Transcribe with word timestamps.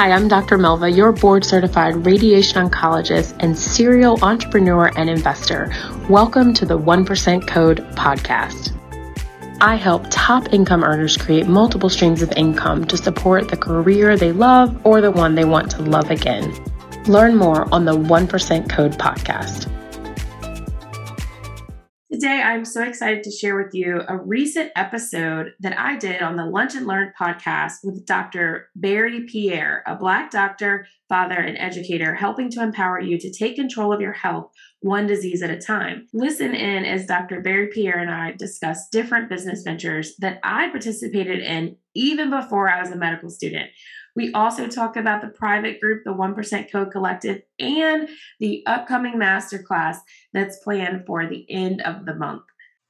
Hi, 0.00 0.12
I'm 0.12 0.28
Dr. 0.28 0.56
Melva, 0.56 0.96
your 0.96 1.12
board 1.12 1.44
certified 1.44 2.06
radiation 2.06 2.66
oncologist 2.66 3.36
and 3.40 3.54
serial 3.54 4.18
entrepreneur 4.24 4.90
and 4.96 5.10
investor. 5.10 5.70
Welcome 6.08 6.54
to 6.54 6.64
the 6.64 6.78
1% 6.78 7.46
Code 7.46 7.80
podcast. 7.96 8.72
I 9.60 9.74
help 9.74 10.06
top 10.08 10.54
income 10.54 10.84
earners 10.84 11.18
create 11.18 11.48
multiple 11.48 11.90
streams 11.90 12.22
of 12.22 12.32
income 12.32 12.86
to 12.86 12.96
support 12.96 13.48
the 13.50 13.58
career 13.58 14.16
they 14.16 14.32
love 14.32 14.74
or 14.86 15.02
the 15.02 15.10
one 15.10 15.34
they 15.34 15.44
want 15.44 15.70
to 15.72 15.82
love 15.82 16.10
again. 16.10 16.50
Learn 17.04 17.36
more 17.36 17.68
on 17.70 17.84
the 17.84 17.94
1% 17.94 18.70
Code 18.70 18.92
podcast. 18.92 19.70
Today, 22.12 22.42
I'm 22.42 22.64
so 22.64 22.82
excited 22.82 23.22
to 23.22 23.30
share 23.30 23.54
with 23.54 23.72
you 23.72 24.02
a 24.08 24.16
recent 24.16 24.72
episode 24.74 25.52
that 25.60 25.78
I 25.78 25.96
did 25.96 26.22
on 26.22 26.34
the 26.34 26.44
Lunch 26.44 26.74
and 26.74 26.84
Learn 26.84 27.12
podcast 27.16 27.84
with 27.84 28.04
Dr. 28.04 28.68
Berry 28.74 29.26
Pierre, 29.26 29.84
a 29.86 29.94
Black 29.94 30.32
doctor, 30.32 30.88
father, 31.08 31.36
and 31.36 31.56
educator, 31.56 32.16
helping 32.16 32.50
to 32.50 32.64
empower 32.64 33.00
you 33.00 33.16
to 33.16 33.32
take 33.32 33.54
control 33.54 33.92
of 33.92 34.00
your 34.00 34.12
health 34.12 34.50
one 34.80 35.06
disease 35.06 35.40
at 35.40 35.50
a 35.50 35.60
time. 35.60 36.08
Listen 36.12 36.52
in 36.52 36.84
as 36.84 37.06
Dr. 37.06 37.42
Berry 37.42 37.68
Pierre 37.68 38.00
and 38.00 38.10
I 38.10 38.32
discuss 38.32 38.88
different 38.88 39.28
business 39.28 39.62
ventures 39.62 40.16
that 40.18 40.40
I 40.42 40.68
participated 40.70 41.38
in 41.38 41.76
even 41.94 42.28
before 42.28 42.68
I 42.68 42.80
was 42.80 42.90
a 42.90 42.96
medical 42.96 43.30
student. 43.30 43.70
We 44.16 44.32
also 44.32 44.66
talk 44.66 44.96
about 44.96 45.22
the 45.22 45.28
private 45.28 45.80
group, 45.80 46.04
the 46.04 46.10
1% 46.10 46.72
Code 46.72 46.90
Collective, 46.90 47.42
and 47.58 48.08
the 48.40 48.64
upcoming 48.66 49.14
masterclass 49.14 49.98
that's 50.32 50.58
planned 50.58 51.06
for 51.06 51.26
the 51.26 51.46
end 51.50 51.80
of 51.82 52.06
the 52.06 52.14
month. 52.14 52.42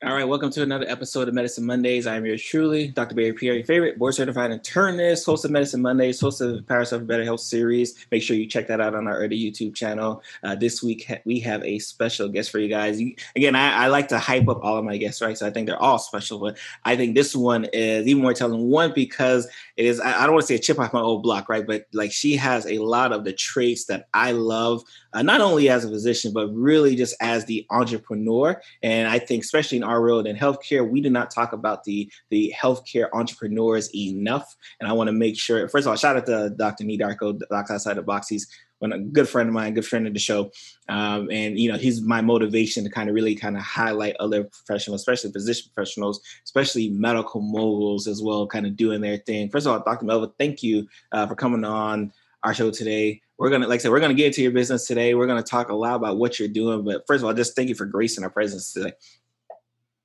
All 0.02 0.14
right, 0.14 0.24
welcome 0.24 0.48
to 0.52 0.62
another 0.62 0.86
episode 0.88 1.28
of 1.28 1.34
Medicine 1.34 1.66
Mondays. 1.66 2.06
I 2.06 2.16
am 2.16 2.24
yours 2.24 2.42
truly, 2.42 2.88
Dr. 2.88 3.14
Berry 3.14 3.34
Pierre, 3.34 3.52
your 3.52 3.66
favorite 3.66 3.98
board 3.98 4.14
certified 4.14 4.50
internist, 4.50 5.26
host 5.26 5.44
of 5.44 5.50
Medicine 5.50 5.82
Mondays, 5.82 6.18
host 6.18 6.40
of 6.40 6.56
the 6.56 6.62
Power 6.62 6.86
for 6.86 7.00
Better 7.00 7.22
Health 7.22 7.40
series. 7.40 8.06
Make 8.10 8.22
sure 8.22 8.34
you 8.34 8.46
check 8.46 8.66
that 8.68 8.80
out 8.80 8.94
on 8.94 9.06
our 9.06 9.18
early 9.18 9.38
YouTube 9.38 9.74
channel. 9.74 10.22
Uh, 10.42 10.54
this 10.54 10.82
week 10.82 11.06
we 11.26 11.38
have 11.40 11.62
a 11.64 11.78
special 11.80 12.30
guest 12.30 12.50
for 12.50 12.60
you 12.60 12.68
guys. 12.68 12.98
You, 12.98 13.14
again, 13.36 13.54
I, 13.54 13.84
I, 13.84 13.86
like 13.88 14.08
to 14.08 14.18
hype 14.18 14.48
up 14.48 14.64
all 14.64 14.78
of 14.78 14.86
my 14.86 14.96
guests, 14.96 15.20
right? 15.20 15.36
So 15.36 15.46
I 15.46 15.50
think 15.50 15.66
they're 15.66 15.76
all 15.76 15.98
special, 15.98 16.38
but 16.38 16.56
I 16.86 16.96
think 16.96 17.14
this 17.14 17.36
one 17.36 17.66
is 17.66 18.06
even 18.06 18.22
more 18.22 18.32
telling. 18.32 18.70
One 18.70 18.94
because 18.94 19.48
it 19.80 19.86
is 19.86 19.98
I, 19.98 20.26
don't 20.26 20.34
want 20.34 20.42
to 20.42 20.46
say 20.46 20.56
a 20.56 20.58
chip 20.58 20.78
off 20.78 20.92
my 20.92 21.00
old 21.00 21.22
block, 21.22 21.48
right? 21.48 21.66
But 21.66 21.86
like 21.94 22.12
she 22.12 22.36
has 22.36 22.66
a 22.66 22.80
lot 22.80 23.14
of 23.14 23.24
the 23.24 23.32
traits 23.32 23.86
that 23.86 24.08
I 24.12 24.32
love, 24.32 24.82
uh, 25.14 25.22
not 25.22 25.40
only 25.40 25.70
as 25.70 25.86
a 25.86 25.88
physician, 25.88 26.34
but 26.34 26.48
really 26.48 26.94
just 26.96 27.16
as 27.22 27.46
the 27.46 27.66
entrepreneur. 27.70 28.60
And 28.82 29.08
I 29.08 29.18
think 29.18 29.42
especially 29.42 29.78
in 29.78 29.82
our 29.82 30.02
world 30.02 30.26
in 30.26 30.36
healthcare, 30.36 30.86
we 30.86 31.00
do 31.00 31.08
not 31.08 31.30
talk 31.30 31.54
about 31.54 31.84
the 31.84 32.12
the 32.28 32.52
healthcare 32.54 33.08
entrepreneurs 33.14 33.88
enough. 33.94 34.54
And 34.80 34.88
I 34.88 34.92
want 34.92 35.08
to 35.08 35.12
make 35.12 35.38
sure, 35.38 35.66
first 35.66 35.86
of 35.86 35.90
all, 35.92 35.96
shout 35.96 36.16
out 36.16 36.26
to 36.26 36.50
Dr. 36.50 36.84
Nii 36.84 37.00
Darko, 37.00 37.40
Docs 37.48 37.70
Outside 37.70 37.94
the 37.94 38.02
Box. 38.02 38.28
He's 38.28 38.48
when 38.80 38.92
a 38.92 38.98
good 38.98 39.28
friend 39.28 39.48
of 39.48 39.54
mine, 39.54 39.74
good 39.74 39.86
friend 39.86 40.06
of 40.06 40.12
the 40.12 40.18
show, 40.18 40.50
um, 40.88 41.30
and 41.30 41.58
you 41.58 41.70
know 41.70 41.78
he's 41.78 42.02
my 42.02 42.20
motivation 42.20 42.82
to 42.84 42.90
kind 42.90 43.08
of 43.08 43.14
really 43.14 43.34
kind 43.34 43.56
of 43.56 43.62
highlight 43.62 44.16
other 44.18 44.44
professionals, 44.44 45.00
especially 45.00 45.30
physician 45.30 45.70
professionals, 45.72 46.20
especially 46.44 46.90
medical 46.90 47.40
moguls 47.40 48.06
as 48.06 48.22
well, 48.22 48.46
kind 48.46 48.66
of 48.66 48.76
doing 48.76 49.00
their 49.00 49.18
thing. 49.18 49.48
First 49.48 49.66
of 49.66 49.72
all, 49.72 49.84
Dr. 49.84 50.04
Melva, 50.04 50.32
thank 50.38 50.62
you 50.62 50.88
uh, 51.12 51.26
for 51.26 51.36
coming 51.36 51.64
on 51.64 52.12
our 52.42 52.54
show 52.54 52.70
today. 52.70 53.20
We're 53.38 53.50
gonna, 53.50 53.68
like 53.68 53.80
I 53.80 53.82
said, 53.82 53.90
we're 53.90 54.00
gonna 54.00 54.14
get 54.14 54.28
into 54.28 54.42
your 54.42 54.52
business 54.52 54.86
today. 54.86 55.14
We're 55.14 55.26
gonna 55.26 55.42
talk 55.42 55.68
a 55.68 55.74
lot 55.74 55.94
about 55.94 56.18
what 56.18 56.38
you're 56.38 56.48
doing, 56.48 56.84
but 56.84 57.06
first 57.06 57.22
of 57.22 57.26
all, 57.26 57.34
just 57.34 57.54
thank 57.54 57.68
you 57.68 57.74
for 57.74 57.86
gracing 57.86 58.24
our 58.24 58.30
presence 58.30 58.72
today. 58.72 58.92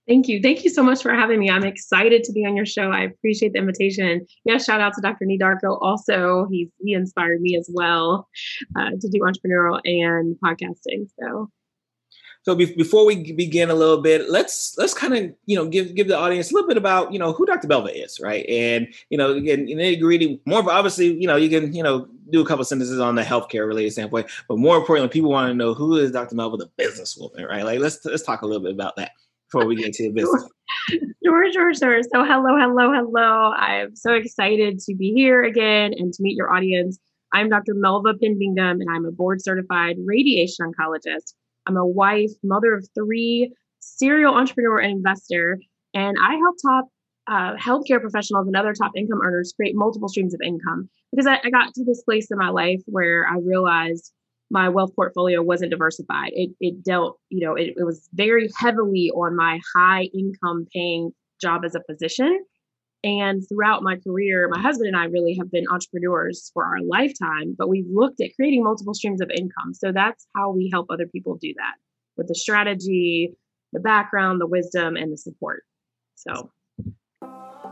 Thank 0.07 0.27
you. 0.27 0.39
Thank 0.39 0.63
you 0.63 0.69
so 0.69 0.83
much 0.83 1.01
for 1.01 1.13
having 1.13 1.39
me. 1.39 1.49
I'm 1.49 1.63
excited 1.63 2.23
to 2.25 2.31
be 2.31 2.45
on 2.45 2.55
your 2.55 2.65
show. 2.65 2.91
I 2.91 3.01
appreciate 3.01 3.53
the 3.53 3.59
invitation. 3.59 4.25
Yeah, 4.43 4.59
shout 4.59 4.79
out 4.79 4.93
to 4.93 5.01
Dr. 5.01 5.25
Nii 5.25 5.39
Darko. 5.39 5.81
Also, 5.81 6.47
he's 6.51 6.69
he 6.83 6.93
inspired 6.93 7.41
me 7.41 7.57
as 7.57 7.67
well 7.73 8.27
uh, 8.77 8.91
to 8.91 9.09
do 9.09 9.19
entrepreneurial 9.21 9.81
and 9.83 10.35
podcasting. 10.43 11.07
So 11.19 11.49
so 12.43 12.53
be- 12.53 12.75
before 12.75 13.05
we 13.05 13.33
begin 13.33 13.71
a 13.71 13.73
little 13.73 13.99
bit, 13.99 14.29
let's 14.29 14.75
let's 14.77 14.93
kind 14.93 15.15
of 15.15 15.33
you 15.47 15.55
know 15.55 15.67
give 15.67 15.95
give 15.95 16.07
the 16.07 16.17
audience 16.17 16.51
a 16.51 16.53
little 16.53 16.67
bit 16.67 16.77
about 16.77 17.11
you 17.11 17.17
know 17.17 17.33
who 17.33 17.47
Dr. 17.47 17.67
Melva 17.67 17.91
is, 17.91 18.19
right? 18.19 18.45
And 18.47 18.87
you 19.09 19.17
know 19.17 19.31
again, 19.31 19.65
nitty 19.65 19.99
gritty. 19.99 20.39
More 20.45 20.69
obviously, 20.69 21.19
you 21.19 21.27
know 21.27 21.35
you 21.35 21.49
can 21.49 21.73
you 21.73 21.81
know 21.81 22.07
do 22.29 22.41
a 22.41 22.45
couple 22.45 22.63
sentences 22.63 22.99
on 22.99 23.15
the 23.15 23.23
healthcare 23.23 23.67
related 23.67 23.93
standpoint, 23.93 24.29
but 24.47 24.59
more 24.59 24.77
importantly, 24.77 25.09
people 25.09 25.31
want 25.31 25.49
to 25.49 25.55
know 25.55 25.73
who 25.73 25.97
is 25.97 26.11
Dr. 26.11 26.35
Melva, 26.35 26.59
the 26.59 26.69
businesswoman, 26.79 27.49
right? 27.49 27.65
Like 27.65 27.79
let's 27.79 28.05
let's 28.05 28.21
talk 28.21 28.43
a 28.43 28.45
little 28.45 28.61
bit 28.61 28.73
about 28.73 28.95
that 28.97 29.13
before 29.51 29.67
we 29.67 29.75
get 29.75 29.93
to 29.93 30.03
the 30.03 30.13
business. 30.13 30.49
Sure, 31.23 31.51
sure, 31.51 31.73
sure. 31.73 32.03
So, 32.03 32.23
hello, 32.23 32.55
hello, 32.55 32.91
hello. 32.93 33.51
I'm 33.53 33.95
so 33.95 34.13
excited 34.13 34.77
to 34.79 34.95
be 34.95 35.11
here 35.11 35.43
again 35.43 35.91
and 35.97 36.13
to 36.13 36.21
meet 36.21 36.37
your 36.37 36.53
audience. 36.53 36.99
I'm 37.33 37.49
Dr. 37.49 37.73
Melva 37.73 38.19
Pinn-Bingham, 38.19 38.79
and 38.79 38.87
I'm 38.91 39.05
a 39.05 39.11
board 39.11 39.41
certified 39.41 39.95
radiation 40.05 40.71
oncologist. 40.71 41.33
I'm 41.65 41.77
a 41.77 41.85
wife, 41.85 42.29
mother 42.43 42.75
of 42.75 42.87
three, 42.93 43.51
serial 43.79 44.35
entrepreneur 44.35 44.79
and 44.79 44.91
investor, 44.91 45.59
and 45.95 46.15
I 46.21 46.35
help 46.35 46.55
top 46.61 46.85
uh, 47.27 47.55
healthcare 47.55 47.99
professionals 47.99 48.45
and 48.45 48.55
other 48.55 48.73
top 48.73 48.91
income 48.95 49.21
earners 49.23 49.53
create 49.55 49.75
multiple 49.75 50.07
streams 50.07 50.33
of 50.35 50.41
income 50.45 50.89
because 51.11 51.25
I, 51.25 51.39
I 51.43 51.49
got 51.49 51.73
to 51.73 51.83
this 51.83 52.03
place 52.03 52.29
in 52.29 52.37
my 52.37 52.49
life 52.49 52.81
where 52.85 53.25
I 53.27 53.39
realized 53.43 54.13
my 54.51 54.69
wealth 54.69 54.91
portfolio 54.95 55.41
wasn't 55.41 55.71
diversified. 55.71 56.31
It, 56.33 56.51
it 56.59 56.83
dealt, 56.83 57.19
you 57.29 57.45
know, 57.45 57.55
it, 57.55 57.73
it 57.77 57.83
was 57.83 58.07
very 58.13 58.49
heavily 58.57 59.11
on 59.15 59.35
my 59.35 59.59
high 59.75 60.09
income 60.13 60.67
paying 60.73 61.11
job 61.41 61.63
as 61.65 61.75
a 61.75 61.81
physician. 61.89 62.45
And 63.03 63.43
throughout 63.47 63.83
my 63.83 63.97
career, 63.97 64.49
my 64.51 64.59
husband 64.59 64.87
and 64.87 64.97
I 64.97 65.05
really 65.05 65.35
have 65.39 65.51
been 65.51 65.65
entrepreneurs 65.69 66.49
for 66.53 66.63
our 66.63 66.81
lifetime, 66.81 67.55
but 67.57 67.69
we've 67.69 67.89
looked 67.91 68.19
at 68.19 68.31
creating 68.35 68.63
multiple 68.63 68.95
streams 68.95 69.21
of 69.21 69.29
income. 69.29 69.73
So 69.73 69.91
that's 69.91 70.25
how 70.35 70.51
we 70.51 70.69
help 70.71 70.87
other 70.89 71.05
people 71.05 71.37
do 71.39 71.53
that 71.57 71.75
with 72.17 72.27
the 72.27 72.35
strategy, 72.35 73.35
the 73.73 73.79
background, 73.79 74.41
the 74.41 74.47
wisdom, 74.47 74.95
and 74.95 75.11
the 75.11 75.17
support. 75.17 75.63
So 76.15 76.51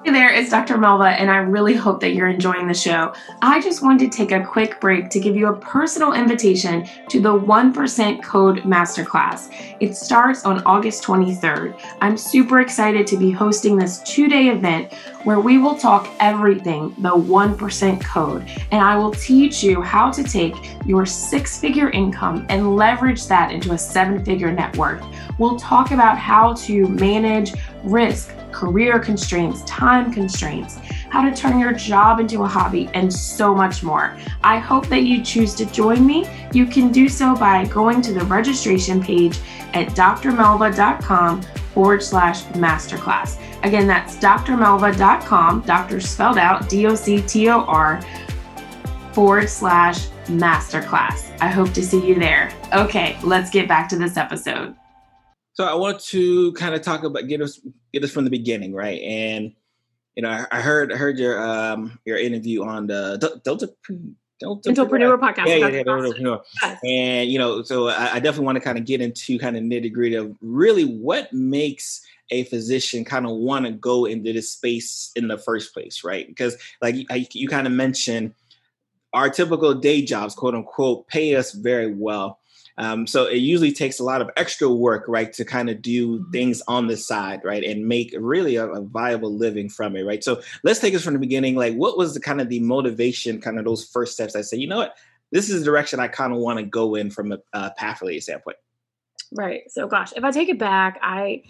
Hey 0.06 0.12
there, 0.12 0.34
it's 0.34 0.50
Dr. 0.50 0.76
Melva, 0.76 1.18
and 1.18 1.32
I 1.32 1.38
really 1.38 1.76
hope 1.76 2.02
that 2.02 2.14
you're 2.14 2.28
enjoying 2.28 2.68
the 2.68 2.74
show. 2.74 3.14
I 3.42 3.62
just 3.62 3.82
wanted 3.82 4.12
to 4.12 4.18
take 4.18 4.34
a 4.34 4.44
quick 4.44 4.82
break 4.82 5.10
to 5.12 5.18
give 5.18 5.38
you 5.38 5.48
a 5.48 5.56
personal 5.56 6.12
invitation 6.12 6.86
to 7.08 7.22
the 7.22 7.30
1% 7.30 8.22
Code 8.22 8.64
Masterclass. 8.64 9.48
It 9.80 9.96
starts 9.96 10.44
on 10.44 10.62
August 10.66 11.06
23rd. 11.06 11.80
I'm 12.02 12.18
super 12.18 12.60
excited 12.60 13.08
to 13.08 13.18
be 13.18 13.32
hosting 13.32 13.78
this 13.78 14.02
two 14.04 14.28
day 14.28 14.50
event 14.50 14.92
where 15.24 15.40
we 15.40 15.58
will 15.58 15.78
talk 15.78 16.14
everything 16.20 16.94
the 16.98 17.16
1% 17.16 18.04
code, 18.04 18.46
and 18.72 18.82
I 18.82 18.98
will 18.98 19.12
teach 19.12 19.64
you 19.64 19.82
how 19.82 20.12
to 20.12 20.22
take 20.22 20.54
your 20.86 21.06
six 21.06 21.58
figure 21.58 21.92
income 21.92 22.46
and 22.50 22.76
leverage 22.76 23.26
that 23.28 23.54
into 23.54 23.72
a 23.72 23.78
seven 23.78 24.26
figure 24.26 24.52
net 24.52 24.76
worth. 24.76 25.02
We'll 25.40 25.58
talk 25.58 25.92
about 25.92 26.18
how 26.18 26.56
to 26.56 26.90
manage 26.90 27.54
risk 27.86 28.36
career 28.54 29.00
constraints, 29.00 29.64
time 29.64 30.14
constraints, 30.14 30.78
how 31.10 31.28
to 31.28 31.36
turn 31.36 31.60
your 31.60 31.74
job 31.74 32.20
into 32.20 32.44
a 32.44 32.48
hobby, 32.48 32.90
and 32.94 33.12
so 33.12 33.54
much 33.54 33.84
more. 33.84 34.18
I 34.44 34.60
hope 34.60 34.88
that 34.88 35.04
you 35.04 35.24
choose 35.24 35.54
to 35.56 35.66
join 35.66 36.06
me. 36.06 36.26
You 36.54 36.66
can 36.66 36.92
do 36.92 37.10
so 37.10 37.36
by 37.36 37.66
going 37.66 38.02
to 38.04 38.14
the 38.14 38.26
registration 38.26 39.02
page 39.02 39.40
at 39.74 39.90
drmelva.com 39.90 41.42
forward 41.74 42.04
slash 42.04 42.44
masterclass. 42.54 43.40
Again, 43.64 43.88
that's 43.88 44.18
drmelva.com, 44.18 45.62
doctor 45.62 46.00
spelled 46.00 46.38
out 46.38 46.70
D 46.70 46.86
O 46.86 46.96
C 46.96 47.22
T 47.22 47.50
O 47.50 47.62
R 47.62 48.02
forward 49.14 49.50
slash 49.50 50.08
masterclass. 50.26 51.36
I 51.42 51.48
hope 51.48 51.72
to 51.74 51.84
see 51.84 52.06
you 52.06 52.16
there. 52.16 52.52
Okay, 52.74 53.18
let's 53.24 53.50
get 53.50 53.68
back 53.68 53.90
to 53.90 53.98
this 53.98 54.18
episode. 54.18 54.76
So 55.54 55.66
I 55.66 55.76
want 55.76 56.00
to 56.06 56.52
kind 56.54 56.74
of 56.74 56.82
talk 56.82 57.04
about 57.04 57.28
get 57.28 57.42
us 57.42 57.60
get 57.94 58.04
us 58.04 58.12
from 58.12 58.26
the 58.26 58.32
beginning, 58.32 58.74
right? 58.74 59.02
And 59.02 59.54
you 60.16 60.24
know, 60.24 60.30
I, 60.30 60.46
I 60.52 60.62
heard 60.62 60.92
I 60.92 60.98
heard 60.98 61.18
your 61.18 61.42
um 61.42 62.00
your 62.06 62.18
interview 62.18 62.64
on 62.64 62.88
the 62.88 63.18
Delta 63.44 63.74
Delta 64.40 64.70
Entrepreneur 64.70 65.18
podcast. 65.18 65.48
Yeah, 65.48 65.56
yeah, 65.56 65.68
yeah, 65.68 65.84
Entrepreneur. 65.88 66.42
Yes. 66.62 66.80
And 66.84 67.32
you 67.32 67.40
know, 67.40 67.64
so 67.64 67.88
I, 67.88 68.16
I 68.16 68.20
definitely 68.20 68.46
want 68.46 68.58
to 68.58 68.64
kind 68.64 68.78
of 68.78 68.86
get 68.86 69.02
into 69.02 69.40
kind 69.40 69.56
of 69.56 69.64
nitty 69.64 69.94
gritty 69.94 70.16
of 70.16 70.36
really 70.42 70.84
what 70.84 71.32
makes 71.32 72.06
a 72.30 72.44
physician 72.46 73.06
kind 73.06 73.26
of 73.26 73.34
want 73.34 73.66
to 73.66 73.72
go 73.72 74.06
into 74.06 74.34
this 74.34 74.52
space 74.52 75.12
in 75.16 75.28
the 75.28 75.38
first 75.38 75.74
place, 75.74 76.04
right? 76.04 76.28
Because 76.28 76.58
like 76.82 76.96
you, 76.96 77.06
you 77.32 77.48
kind 77.48 77.68
of 77.68 77.74
mentioned, 77.74 78.34
our 79.14 79.30
typical 79.30 79.74
day 79.74 80.02
jobs, 80.02 80.34
quote 80.34 80.56
unquote, 80.56 81.08
pay 81.08 81.36
us 81.36 81.52
very 81.52 81.94
well 81.94 82.40
um, 82.78 83.06
so 83.06 83.26
it 83.26 83.38
usually 83.38 83.72
takes 83.72 84.00
a 84.00 84.04
lot 84.04 84.22
of 84.22 84.30
extra 84.36 84.70
work, 84.70 85.06
right, 85.08 85.32
to 85.34 85.46
kind 85.46 85.70
of 85.70 85.82
do 85.82 86.20
mm-hmm. 86.20 86.32
things 86.32 86.62
on 86.68 86.88
the 86.88 86.98
side, 86.98 87.42
right, 87.44 87.64
and 87.64 87.88
make 87.88 88.16
really 88.18 88.56
a, 88.56 88.68
a, 88.68 88.82
viable 88.82 89.36
living 89.36 89.70
from 89.70 89.96
it, 89.96 90.04
right. 90.04 90.24
So 90.24 90.42
let's 90.64 90.80
take 90.80 90.96
us 90.96 91.04
from 91.04 91.14
the 91.14 91.20
beginning. 91.20 91.56
Like, 91.56 91.76
what 91.76 91.98
was 91.98 92.14
the 92.14 92.20
kind 92.20 92.42
of 92.42 92.50
the 92.50 92.60
motivation, 92.60 93.42
kind 93.42 93.60
of 93.60 93.66
those 93.66 93.86
first 93.86 94.14
steps? 94.14 94.36
I 94.36 94.42
say, 94.42 94.58
you 94.58 94.68
know 94.68 94.78
what, 94.78 94.96
this 95.32 95.50
is 95.50 95.60
the 95.60 95.66
direction 95.66 96.00
I 96.00 96.08
kind 96.08 96.34
of 96.34 96.40
want 96.40 96.60
to 96.60 96.66
go 96.66 96.96
in 96.96 97.12
from 97.12 97.32
a, 97.32 97.38
a 97.54 97.72
path 97.72 98.02
related 98.02 98.24
standpoint. 98.24 98.58
Right. 99.32 99.70
So, 99.70 99.88
gosh, 99.88 100.14
if 100.16 100.24
I 100.24 100.32
take 100.32 100.50
it 100.50 100.60
back, 100.60 101.00
I 101.02 101.44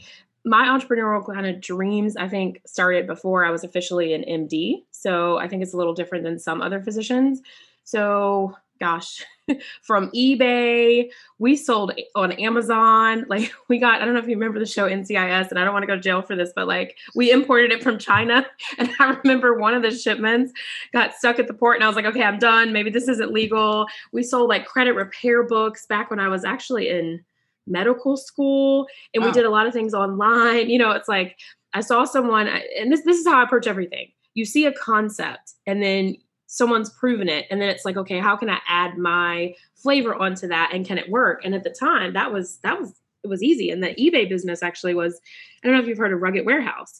my 0.45 0.67
entrepreneurial 0.67 1.25
kind 1.25 1.45
of 1.47 1.61
dreams, 1.61 2.17
I 2.17 2.27
think, 2.27 2.61
started 2.65 3.07
before 3.07 3.45
I 3.45 3.49
was 3.49 3.63
officially 3.63 4.13
an 4.13 4.23
MD. 4.23 4.83
So 4.91 5.37
I 5.37 5.47
think 5.47 5.63
it's 5.63 5.73
a 5.73 5.77
little 5.77 5.93
different 5.93 6.25
than 6.25 6.37
some 6.37 6.61
other 6.61 6.81
physicians 6.81 7.41
So, 7.85 8.55
gosh, 8.79 9.23
from 9.81 10.09
eBay, 10.11 11.09
we 11.39 11.55
sold 11.55 11.93
on 12.15 12.31
Amazon. 12.33 13.25
Like, 13.33 13.51
we 13.67 13.79
got, 13.79 14.01
I 14.01 14.05
don't 14.05 14.13
know 14.13 14.19
if 14.19 14.27
you 14.27 14.35
remember 14.35 14.59
the 14.59 14.65
show 14.65 14.87
NCIS, 14.87 15.49
and 15.49 15.57
I 15.57 15.63
don't 15.63 15.73
want 15.73 15.83
to 15.83 15.87
go 15.87 15.95
to 15.95 16.01
jail 16.01 16.21
for 16.21 16.35
this, 16.35 16.51
but 16.55 16.67
like, 16.67 16.97
we 17.15 17.31
imported 17.31 17.71
it 17.71 17.81
from 17.81 17.97
China. 17.97 18.45
And 18.77 18.89
I 18.99 19.17
remember 19.23 19.57
one 19.57 19.73
of 19.73 19.81
the 19.81 19.91
shipments 19.91 20.51
got 20.93 21.13
stuck 21.13 21.39
at 21.39 21.47
the 21.47 21.53
port, 21.53 21.77
and 21.77 21.83
I 21.83 21.87
was 21.87 21.95
like, 21.95 22.05
okay, 22.05 22.23
I'm 22.23 22.37
done. 22.37 22.73
Maybe 22.73 22.89
this 22.89 23.07
isn't 23.07 23.31
legal. 23.31 23.87
We 24.11 24.23
sold 24.23 24.49
like 24.49 24.65
credit 24.65 24.93
repair 24.93 25.43
books 25.43 25.85
back 25.85 26.09
when 26.09 26.19
I 26.19 26.27
was 26.27 26.45
actually 26.45 26.89
in 26.89 27.23
medical 27.65 28.17
school, 28.17 28.87
and 29.13 29.23
we 29.23 29.31
did 29.31 29.45
a 29.45 29.49
lot 29.49 29.65
of 29.65 29.73
things 29.73 29.93
online. 29.93 30.69
You 30.69 30.77
know, 30.77 30.91
it's 30.91 31.07
like, 31.07 31.37
I 31.73 31.81
saw 31.81 32.05
someone, 32.05 32.47
and 32.47 32.91
this, 32.91 33.03
this 33.03 33.17
is 33.17 33.27
how 33.27 33.39
I 33.39 33.43
approach 33.43 33.67
everything. 33.67 34.11
You 34.33 34.45
see 34.45 34.65
a 34.65 34.73
concept, 34.73 35.53
and 35.65 35.81
then 35.81 36.17
someone's 36.53 36.91
proven 36.91 37.27
it. 37.27 37.47
And 37.49 37.59
then 37.59 37.69
it's 37.69 37.83
like 37.83 37.97
okay 37.97 38.19
how 38.19 38.37
can 38.37 38.47
i 38.47 38.59
add 38.67 38.97
my 38.97 39.55
flavor 39.75 40.13
onto 40.13 40.47
that? 40.47 40.71
And 40.71 40.85
can 40.85 40.99
it 40.99 41.09
work? 41.09 41.43
And 41.43 41.55
at 41.55 41.63
the 41.63 41.71
time 41.71 42.13
that 42.13 42.31
was 42.31 42.57
that 42.57 42.79
was 42.79 42.93
it 43.23 43.27
was 43.27 43.41
easy. 43.41 43.71
And 43.71 43.81
the 43.81 43.95
ebay 43.95 44.29
business 44.29 44.61
actually 44.61 44.93
was 44.93 45.19
i 45.63 45.67
don't 45.67 45.75
know 45.75 45.81
if 45.81 45.87
you've 45.87 45.97
heard 45.97 46.13
of 46.13 46.21
Rugged 46.21 46.45
Wearhouse. 46.45 46.99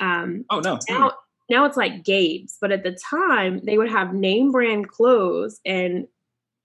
Um 0.00 0.46
oh 0.48 0.60
no 0.60 0.78
now, 0.88 1.12
now 1.50 1.66
it's 1.66 1.76
like 1.76 2.04
gabe's. 2.04 2.56
But 2.58 2.72
at 2.72 2.84
the 2.84 2.98
time 3.10 3.60
they 3.64 3.76
would 3.76 3.90
have 3.90 4.14
name 4.14 4.50
brand 4.50 4.88
clothes. 4.88 5.60
And 5.66 6.08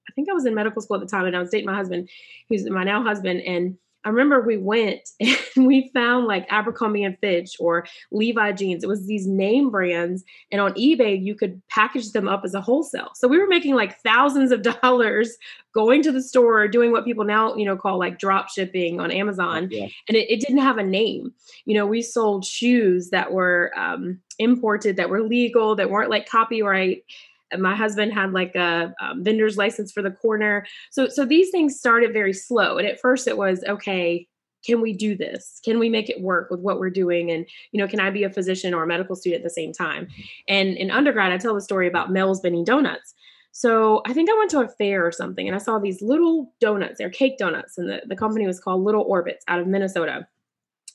i 0.10 0.14
think 0.14 0.30
i 0.30 0.34
was 0.34 0.46
in 0.46 0.56
medical 0.56 0.82
school 0.82 0.96
at 0.96 1.02
the 1.02 1.08
time 1.08 1.26
and 1.26 1.36
i 1.36 1.40
was 1.40 1.50
dating 1.50 1.68
my 1.68 1.76
husband 1.76 2.10
who's 2.48 2.68
my 2.70 2.86
now 2.86 3.04
husband. 3.04 3.42
And 3.42 3.78
I 4.04 4.10
remember 4.10 4.42
we 4.42 4.58
went 4.58 5.10
and 5.20 5.68
we 5.68 5.92
found 5.94 6.28
like 6.28 6.46
Abercrombie 6.50 7.04
and 7.04 7.18
Fitch 7.20 7.56
or 7.60 7.86
Levi 8.12 8.52
jeans. 8.54 8.84
It 8.84 8.88
was 8.88 9.06
these 9.06 9.28
name 9.28 9.70
brands, 9.70 10.24
and 10.52 10.62
on 10.62 10.74
eBay 10.74 11.22
you 11.22 11.36
could 11.36 11.62
package 11.70 12.12
them 12.12 12.28
up 12.28 12.42
as 12.44 12.54
a 12.54 12.62
wholesale. 12.62 13.12
So 13.16 13.28
we 13.28 13.38
were 13.38 13.48
making 13.48 13.76
like 13.76 14.00
thousands 14.02 14.52
of 14.52 14.62
dollars 14.82 15.38
going 15.74 16.02
to 16.04 16.12
the 16.12 16.22
store, 16.22 16.68
doing 16.68 16.92
what 16.92 17.06
people 17.06 17.24
now 17.24 17.56
you 17.56 17.66
know 17.66 17.78
call 17.78 18.00
like 18.00 18.20
drop 18.20 18.50
shipping 18.50 19.00
on 19.00 19.12
Amazon, 19.12 19.68
yeah. 19.72 19.88
and 20.08 20.18
it, 20.18 20.32
it, 20.32 20.40
didn't 20.42 20.58
have 20.58 20.78
a 20.78 20.84
name. 20.84 21.34
You 21.66 21.76
know, 21.76 21.86
we 21.86 22.02
sold 22.02 22.46
shoes 22.46 23.10
that 23.12 23.32
were 23.32 23.72
um, 23.78 24.20
imported, 24.40 24.98
that 24.98 25.10
were 25.10 25.22
legal, 25.22 25.76
that 25.76 25.90
weren't 25.90 26.10
like 26.10 26.28
copyright 26.28 27.04
my 27.60 27.76
husband 27.76 28.14
had 28.14 28.34
like 28.34 28.56
a 28.56 28.94
um, 29.02 29.24
vendor's 29.24 29.58
license 29.58 29.92
for 29.92 30.02
the 30.02 30.12
corner. 30.12 30.66
So 30.92 31.08
so 31.08 31.26
these 31.26 31.50
things 31.50 31.78
started 31.78 32.14
very 32.14 32.34
slow 32.34 32.78
and 32.78 32.88
at 32.88 33.00
first 33.00 33.28
it 33.28 33.38
was 33.38 33.64
okay 33.68 34.28
can 34.64 34.80
we 34.80 34.94
do 34.94 35.18
this? 35.18 35.60
Can 35.66 35.80
we 35.80 35.90
make 35.90 36.08
it 36.08 36.22
work 36.22 36.52
with 36.52 36.60
what 36.60 36.80
we're 36.80 36.92
doing? 36.92 37.32
And 37.32 37.48
you 37.72 37.82
know 37.82 37.88
can 37.88 38.00
i 38.00 38.10
be 38.10 38.24
a 38.24 38.30
physician 38.30 38.74
or 38.74 38.84
a 38.84 38.88
medical 38.88 39.16
student 39.16 39.42
at 39.42 39.44
the 39.44 39.50
same 39.50 39.74
time? 39.74 40.08
And 40.48 40.78
in 40.78 40.92
undergrad 40.92 41.32
i 41.32 41.38
tell 41.38 41.56
the 41.56 41.62
story 41.62 41.88
about 41.88 42.12
mel's 42.12 42.42
benny 42.42 42.64
donuts. 42.64 43.14
So 43.52 44.02
i 44.06 44.14
think 44.14 44.30
i 44.30 44.38
went 44.38 44.52
to 44.52 44.62
a 44.62 44.68
fair 44.68 45.06
or 45.06 45.12
something 45.12 45.48
and 45.48 45.56
i 45.56 45.60
saw 45.60 45.80
these 45.80 46.02
little 46.02 46.54
donuts 46.60 46.98
they're 46.98 47.10
cake 47.10 47.38
donuts 47.38 47.78
and 47.78 47.90
the, 47.90 48.02
the 48.08 48.16
company 48.16 48.48
was 48.48 48.60
called 48.60 48.84
little 48.84 49.04
orbits 49.04 49.44
out 49.48 49.60
of 49.60 49.68
minnesota. 49.68 50.28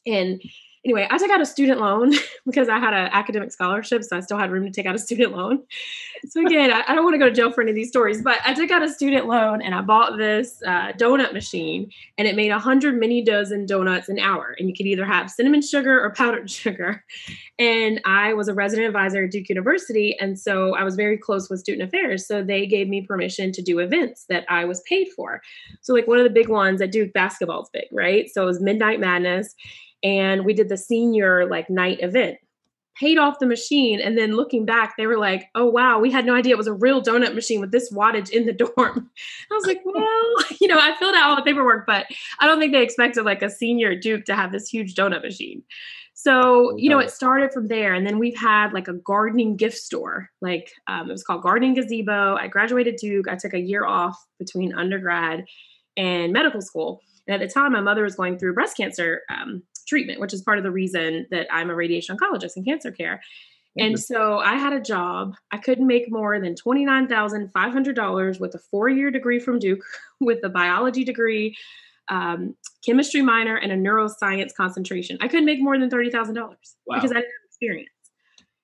And 0.06 0.40
anyway, 0.86 1.08
I 1.10 1.18
took 1.18 1.30
out 1.30 1.40
a 1.40 1.46
student 1.46 1.80
loan 1.80 2.12
because 2.46 2.68
I 2.68 2.78
had 2.78 2.94
an 2.94 3.10
academic 3.12 3.50
scholarship, 3.50 4.04
so 4.04 4.16
I 4.16 4.20
still 4.20 4.38
had 4.38 4.52
room 4.52 4.64
to 4.64 4.70
take 4.70 4.86
out 4.86 4.94
a 4.94 4.98
student 4.98 5.36
loan. 5.36 5.62
So 6.28 6.44
again, 6.44 6.72
I, 6.72 6.82
I, 6.88 6.94
don't 6.94 7.04
want 7.04 7.14
to 7.14 7.18
go 7.18 7.28
to 7.28 7.34
jail 7.34 7.52
for 7.52 7.60
any 7.60 7.70
of 7.70 7.76
these 7.76 7.90
stories, 7.90 8.20
but 8.20 8.38
I 8.44 8.52
took 8.52 8.70
out 8.70 8.82
a 8.82 8.88
student 8.88 9.26
loan 9.26 9.62
and 9.62 9.74
I 9.74 9.82
bought 9.82 10.16
this 10.16 10.60
uh, 10.66 10.92
donut 10.92 11.32
machine, 11.34 11.90
and 12.18 12.26
it 12.26 12.34
made 12.34 12.50
a 12.50 12.58
hundred 12.58 12.98
mini 12.98 13.22
dozen 13.22 13.64
donuts 13.66 14.08
an 14.08 14.18
hour, 14.18 14.56
and 14.58 14.66
you 14.66 14.74
could 14.74 14.86
either 14.86 15.04
have 15.04 15.30
cinnamon 15.30 15.62
sugar 15.62 16.00
or 16.00 16.12
powdered 16.14 16.50
sugar. 16.62 17.04
And 17.58 18.00
I 18.06 18.32
was 18.32 18.48
a 18.48 18.54
resident 18.54 18.88
advisor 18.88 19.24
at 19.24 19.30
Duke 19.30 19.48
University, 19.48 20.18
and 20.18 20.36
so 20.38 20.74
I 20.74 20.82
was 20.82 20.96
very 20.96 21.18
close 21.18 21.48
with 21.48 21.60
student 21.60 21.86
affairs, 21.86 22.26
so 22.26 22.42
they 22.42 22.66
gave 22.66 22.88
me 22.88 23.02
permission 23.02 23.52
to 23.52 23.62
do 23.62 23.78
events 23.78 24.24
that 24.28 24.46
I 24.48 24.64
was 24.64 24.80
paid 24.88 25.08
for. 25.14 25.42
So 25.82 25.92
like 25.92 26.08
one 26.08 26.18
of 26.18 26.24
the 26.24 26.30
big 26.30 26.48
ones 26.48 26.80
at 26.80 26.90
Duke 26.90 27.12
basketball's 27.12 27.68
big, 27.72 27.86
right? 27.92 28.28
So 28.30 28.42
it 28.42 28.46
was 28.46 28.60
Midnight 28.60 28.98
Madness 28.98 29.54
and 30.02 30.44
we 30.44 30.52
did 30.52 30.68
the 30.68 30.76
senior 30.76 31.46
like 31.46 31.70
night 31.70 31.98
event. 32.00 32.38
Paid 32.98 33.18
off 33.18 33.38
the 33.38 33.46
machine 33.46 34.00
and 34.00 34.16
then 34.16 34.32
looking 34.32 34.64
back 34.64 34.94
they 34.96 35.06
were 35.06 35.18
like 35.18 35.50
oh 35.54 35.66
wow 35.66 35.98
we 35.98 36.10
had 36.10 36.24
no 36.24 36.34
idea 36.34 36.54
it 36.54 36.58
was 36.58 36.66
a 36.66 36.72
real 36.72 37.02
donut 37.02 37.34
machine 37.34 37.60
with 37.60 37.70
this 37.70 37.92
wattage 37.92 38.30
in 38.30 38.46
the 38.46 38.54
dorm. 38.54 38.72
I 39.50 39.54
was 39.54 39.66
like 39.66 39.82
well 39.84 40.34
you 40.60 40.66
know 40.66 40.78
i 40.78 40.96
filled 40.98 41.14
out 41.14 41.28
all 41.28 41.36
the 41.36 41.42
paperwork 41.42 41.86
but 41.86 42.06
i 42.40 42.46
don't 42.46 42.58
think 42.58 42.72
they 42.72 42.82
expected 42.82 43.26
like 43.26 43.42
a 43.42 43.50
senior 43.50 43.94
duke 43.94 44.24
to 44.24 44.34
have 44.34 44.50
this 44.50 44.68
huge 44.68 44.94
donut 44.94 45.22
machine. 45.22 45.62
So 46.14 46.74
you 46.78 46.88
know 46.88 46.98
it 46.98 47.10
started 47.10 47.52
from 47.52 47.68
there 47.68 47.92
and 47.92 48.06
then 48.06 48.18
we've 48.18 48.38
had 48.38 48.72
like 48.72 48.88
a 48.88 48.94
gardening 48.94 49.56
gift 49.56 49.76
store 49.76 50.30
like 50.40 50.72
um, 50.86 51.10
it 51.10 51.12
was 51.12 51.22
called 51.22 51.42
gardening 51.42 51.74
gazebo. 51.74 52.36
I 52.36 52.48
graduated 52.48 52.96
duke. 52.96 53.28
I 53.28 53.36
took 53.36 53.52
a 53.52 53.60
year 53.60 53.84
off 53.84 54.16
between 54.38 54.74
undergrad 54.74 55.44
and 55.96 56.32
medical 56.32 56.60
school. 56.60 57.02
And 57.26 57.34
at 57.34 57.46
the 57.46 57.52
time 57.52 57.72
my 57.72 57.80
mother 57.80 58.04
was 58.04 58.16
going 58.16 58.38
through 58.38 58.54
breast 58.54 58.76
cancer 58.76 59.22
um, 59.28 59.62
treatment, 59.86 60.20
which 60.20 60.34
is 60.34 60.42
part 60.42 60.58
of 60.58 60.64
the 60.64 60.70
reason 60.70 61.26
that 61.30 61.46
I'm 61.50 61.70
a 61.70 61.74
radiation 61.74 62.16
oncologist 62.16 62.56
in 62.56 62.64
cancer 62.64 62.90
care. 62.90 63.20
And 63.78 64.00
so 64.00 64.38
I 64.38 64.56
had 64.56 64.72
a 64.72 64.80
job. 64.80 65.34
I 65.52 65.58
couldn't 65.58 65.86
make 65.86 66.10
more 66.10 66.40
than 66.40 66.54
$29,500 66.54 68.40
with 68.40 68.54
a 68.54 68.58
four 68.58 68.88
year 68.88 69.10
degree 69.10 69.38
from 69.38 69.58
Duke, 69.58 69.84
with 70.20 70.38
a 70.44 70.48
biology 70.48 71.04
degree, 71.04 71.56
um, 72.08 72.56
chemistry 72.84 73.20
minor, 73.22 73.56
and 73.56 73.72
a 73.72 73.76
neuroscience 73.76 74.54
concentration. 74.54 75.18
I 75.20 75.28
couldn't 75.28 75.44
make 75.44 75.60
more 75.60 75.78
than 75.78 75.90
$30,000 75.90 76.36
wow. 76.36 76.54
because 76.94 77.10
I 77.10 77.16
didn't 77.16 77.24
have 77.24 77.46
experience. 77.48 77.90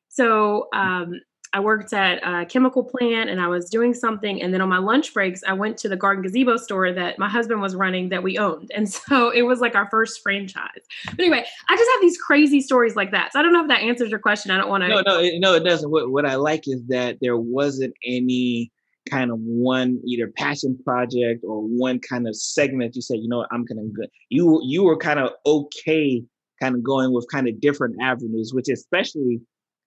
So 0.09 0.69
um, 0.73 1.21
I 1.52 1.60
worked 1.60 1.93
at 1.93 2.19
a 2.26 2.46
chemical 2.46 2.82
plant 2.82 3.28
and 3.28 3.40
I 3.40 3.49
was 3.49 3.69
doing 3.69 3.93
something. 3.93 4.40
And 4.40 4.54
then 4.54 4.60
on 4.60 4.69
my 4.69 4.78
lunch 4.78 5.12
breaks, 5.12 5.43
I 5.46 5.52
went 5.52 5.76
to 5.78 5.88
the 5.88 5.96
garden 5.96 6.22
gazebo 6.22 6.56
store 6.56 6.93
that 6.93 7.19
my 7.19 7.28
husband 7.28 7.60
was 7.60 7.76
running 7.76 8.08
that 8.08 8.22
we 8.22 8.38
owned. 8.38 8.70
And 8.75 8.88
so 8.93 9.31
it 9.31 9.43
was 9.43 9.60
like 9.60 9.75
our 9.75 9.88
first 9.90 10.22
franchise. 10.22 10.81
But 11.04 11.20
anyway, 11.20 11.44
I 11.69 11.76
just 11.76 11.90
have 11.93 12.00
these 12.00 12.19
crazy 12.19 12.60
stories 12.60 12.96
like 12.96 13.10
that. 13.10 13.32
So 13.32 13.40
I 13.40 13.43
don't 13.43 13.52
know 13.52 13.62
if 13.62 13.69
that 13.69 13.82
answers 13.82 14.10
your 14.10 14.19
question. 14.19 14.50
I 14.50 14.56
don't 14.56 14.70
want 14.70 14.82
to. 14.84 14.88
No, 14.88 15.02
no, 15.02 15.20
no, 15.38 15.54
it 15.54 15.64
doesn't. 15.64 15.90
What, 15.90 16.10
what 16.10 16.26
I 16.26 16.37
like 16.37 16.66
is 16.66 16.82
that 16.88 17.19
there 17.20 17.37
wasn't 17.37 17.94
any 18.04 18.72
kind 19.10 19.31
of 19.31 19.38
one 19.40 20.00
either 20.06 20.28
passion 20.28 20.78
project 20.84 21.44
or 21.44 21.60
one 21.60 21.99
kind 21.99 22.28
of 22.28 22.37
segment 22.37 22.94
you 22.94 23.02
said 23.02 23.16
you 23.20 23.28
know 23.28 23.38
what, 23.38 23.49
i'm 23.50 23.64
gonna 23.64 23.82
go 23.82 24.04
you 24.28 24.60
you 24.62 24.84
were 24.84 24.96
kind 24.96 25.19
of 25.19 25.31
okay 25.44 26.22
kind 26.60 26.76
of 26.76 26.84
going 26.84 27.12
with 27.12 27.26
kind 27.28 27.49
of 27.49 27.60
different 27.60 27.96
avenues 28.00 28.52
which 28.54 28.69
especially 28.69 29.40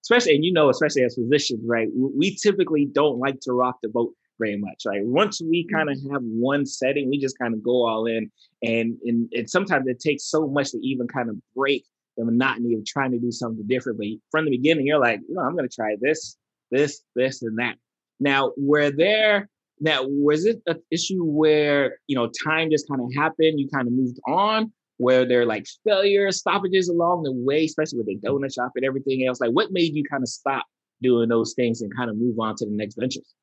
especially, 0.06 0.36
and 0.36 0.44
you 0.44 0.52
know, 0.52 0.68
especially 0.70 1.02
as 1.02 1.16
physicians, 1.16 1.60
right? 1.66 1.88
We 1.94 2.36
typically 2.36 2.86
don't 2.86 3.18
like 3.18 3.40
to 3.40 3.52
rock 3.52 3.78
the 3.82 3.88
boat 3.88 4.12
very 4.38 4.56
much. 4.56 4.82
Like 4.84 5.00
once 5.02 5.40
we 5.40 5.66
kind 5.66 5.90
of 5.90 5.96
mm-hmm. 5.96 6.12
have 6.12 6.22
one 6.22 6.64
setting, 6.64 7.10
we 7.10 7.18
just 7.18 7.38
kind 7.38 7.54
of 7.54 7.62
go 7.62 7.86
all 7.86 8.06
in, 8.06 8.30
and, 8.62 8.96
and 9.04 9.28
and 9.32 9.50
sometimes 9.50 9.88
it 9.88 9.98
takes 9.98 10.24
so 10.24 10.46
much 10.46 10.70
to 10.70 10.78
even 10.86 11.08
kind 11.08 11.28
of 11.28 11.36
break 11.56 11.84
the 12.16 12.24
monotony 12.24 12.74
of 12.74 12.84
trying 12.86 13.10
to 13.12 13.18
do 13.18 13.32
something 13.32 13.66
different. 13.66 13.98
But 13.98 14.06
from 14.30 14.44
the 14.44 14.52
beginning, 14.52 14.86
you're 14.86 15.00
like, 15.00 15.20
you 15.28 15.34
know, 15.34 15.42
I'm 15.42 15.56
going 15.56 15.68
to 15.68 15.74
try 15.74 15.96
this, 16.00 16.36
this, 16.70 17.02
this, 17.16 17.42
and 17.42 17.58
that. 17.58 17.74
Now, 18.20 18.52
were 18.56 18.90
there 18.90 19.48
now 19.80 20.04
was 20.04 20.46
it 20.46 20.62
an 20.66 20.80
issue 20.90 21.22
where 21.22 21.98
you 22.06 22.16
know 22.16 22.30
time 22.44 22.70
just 22.70 22.88
kind 22.88 23.00
of 23.00 23.12
happened, 23.14 23.58
you 23.58 23.68
kind 23.68 23.88
of 23.88 23.92
moved 23.92 24.20
on, 24.26 24.72
where 24.98 25.26
there 25.26 25.42
are 25.42 25.46
like 25.46 25.66
failures, 25.84 26.38
stoppages 26.38 26.88
along 26.88 27.22
the 27.22 27.32
way, 27.32 27.64
especially 27.64 27.98
with 27.98 28.06
the 28.06 28.16
mm. 28.16 28.22
donut 28.22 28.54
shop 28.54 28.72
and 28.76 28.84
everything 28.84 29.26
else? 29.26 29.40
Like, 29.40 29.50
what 29.50 29.72
made 29.72 29.94
you 29.94 30.04
kind 30.04 30.22
of 30.22 30.28
stop 30.28 30.64
doing 31.02 31.28
those 31.28 31.54
things 31.54 31.82
and 31.82 31.94
kind 31.94 32.10
of 32.10 32.16
move 32.16 32.38
on 32.38 32.54
to 32.56 32.66
the 32.66 32.72
next 32.72 32.96
ventures? 32.98 33.34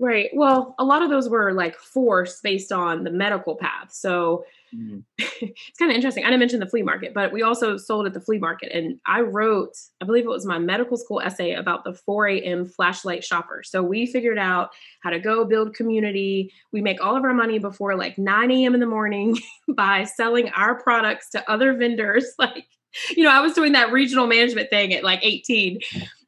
Right. 0.00 0.30
Well, 0.32 0.74
a 0.78 0.84
lot 0.84 1.02
of 1.02 1.10
those 1.10 1.28
were 1.28 1.52
like 1.52 1.76
forced 1.76 2.42
based 2.42 2.72
on 2.72 3.04
the 3.04 3.10
medical 3.10 3.54
path. 3.54 3.92
So 3.92 4.46
mm-hmm. 4.74 5.00
it's 5.18 5.78
kind 5.78 5.90
of 5.90 5.94
interesting. 5.94 6.24
I 6.24 6.28
didn't 6.28 6.40
mention 6.40 6.58
the 6.58 6.66
flea 6.66 6.82
market, 6.82 7.12
but 7.12 7.32
we 7.32 7.42
also 7.42 7.76
sold 7.76 8.06
at 8.06 8.14
the 8.14 8.20
flea 8.20 8.38
market. 8.38 8.72
And 8.72 8.98
I 9.06 9.20
wrote, 9.20 9.76
I 10.00 10.06
believe 10.06 10.24
it 10.24 10.28
was 10.28 10.46
my 10.46 10.58
medical 10.58 10.96
school 10.96 11.20
essay 11.20 11.52
about 11.52 11.84
the 11.84 11.92
4 11.92 12.28
a.m. 12.28 12.64
flashlight 12.64 13.22
shopper. 13.22 13.62
So 13.62 13.82
we 13.82 14.06
figured 14.06 14.38
out 14.38 14.70
how 15.02 15.10
to 15.10 15.18
go 15.18 15.44
build 15.44 15.74
community. 15.74 16.50
We 16.72 16.80
make 16.80 17.04
all 17.04 17.14
of 17.14 17.24
our 17.24 17.34
money 17.34 17.58
before 17.58 17.94
like 17.94 18.16
9 18.16 18.50
a.m. 18.50 18.72
in 18.72 18.80
the 18.80 18.86
morning 18.86 19.36
by 19.68 20.04
selling 20.04 20.48
our 20.56 20.82
products 20.82 21.28
to 21.32 21.50
other 21.50 21.76
vendors. 21.76 22.24
Like, 22.38 22.64
you 23.16 23.24
know, 23.24 23.30
I 23.30 23.40
was 23.40 23.52
doing 23.52 23.72
that 23.72 23.92
regional 23.92 24.26
management 24.26 24.70
thing 24.70 24.92
at 24.94 25.04
like 25.04 25.20
18. 25.22 25.80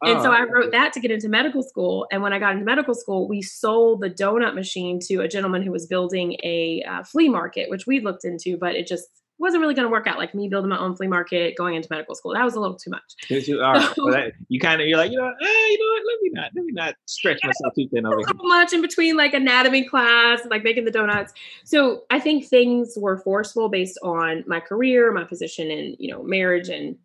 And 0.04 0.19
oh, 0.19 0.23
so 0.23 0.33
I 0.33 0.42
wrote 0.42 0.73
that 0.73 0.92
to 0.95 1.00
get 1.00 1.11
into 1.11 1.28
medical 1.28 1.62
school. 1.62 2.07
And 2.11 2.23
when 2.23 2.33
I 2.33 2.38
got 2.38 2.52
into 2.52 2.64
medical 2.64 2.95
school, 2.95 3.28
we 3.28 3.42
sold 3.42 4.00
the 4.00 4.11
donut 4.11 4.54
machine 4.54 4.99
to 5.09 5.21
a 5.21 5.28
gentleman 5.28 5.62
who 5.62 5.71
was 5.71 5.87
building 5.87 6.37
a 6.42 6.83
uh, 6.88 7.04
flea 7.04 7.28
market, 7.28 7.71
which 7.71 7.87
we 7.87 8.00
looked 8.00 8.25
into, 8.25 8.57
but 8.57 8.75
it 8.75 8.87
just 8.87 9.07
wasn't 9.42 9.61
really 9.61 9.75
going 9.75 9.87
to 9.87 9.90
work 9.90 10.06
out. 10.06 10.18
Like 10.18 10.34
me 10.34 10.49
building 10.49 10.70
my 10.70 10.78
own 10.78 10.94
flea 10.94 11.08
market, 11.08 11.56
going 11.56 11.75
into 11.75 11.88
medical 11.90 12.14
school, 12.14 12.32
that 12.32 12.44
was 12.44 12.54
a 12.54 12.61
little 12.61 12.76
too 12.76 12.90
much. 12.90 13.16
Right. 13.28 13.42
so, 13.44 13.58
well, 13.58 14.14
that, 14.14 14.32
you 14.49 14.61
kind 14.61 14.80
of 14.80 14.87
you're 14.87 14.96
like, 14.96 15.11
you 15.11 15.18
know, 15.18 15.26
eh, 15.26 15.68
you 15.68 15.78
know 15.78 15.87
what? 15.90 16.02
Let 16.06 16.22
me 16.22 16.30
not, 16.32 16.50
let 16.54 16.64
me 16.64 16.72
not 16.72 16.94
stretch 17.06 17.40
myself 17.42 17.75
too 17.75 17.88
thin 17.88 18.06
over 18.06 18.18
here. 18.18 18.26
So 18.28 18.46
much 18.46 18.72
in 18.72 18.80
between 18.80 19.16
like 19.16 19.34
anatomy 19.34 19.84
class, 19.84 20.40
like 20.49 20.62
making 20.62 20.84
the 20.84 20.92
donuts. 20.92 21.32
So 21.64 22.04
I 22.11 22.20
think 22.20 22.46
things 22.46 22.94
were 22.96 23.18
forceful 23.18 23.68
based 23.68 23.99
on 24.02 24.44
my 24.46 24.61
career, 24.61 25.12
my 25.12 25.25
position 25.25 25.70
in 25.70 25.96
you 25.99 26.12
know 26.12 26.22
marriage 26.22 26.68
and 26.68 26.96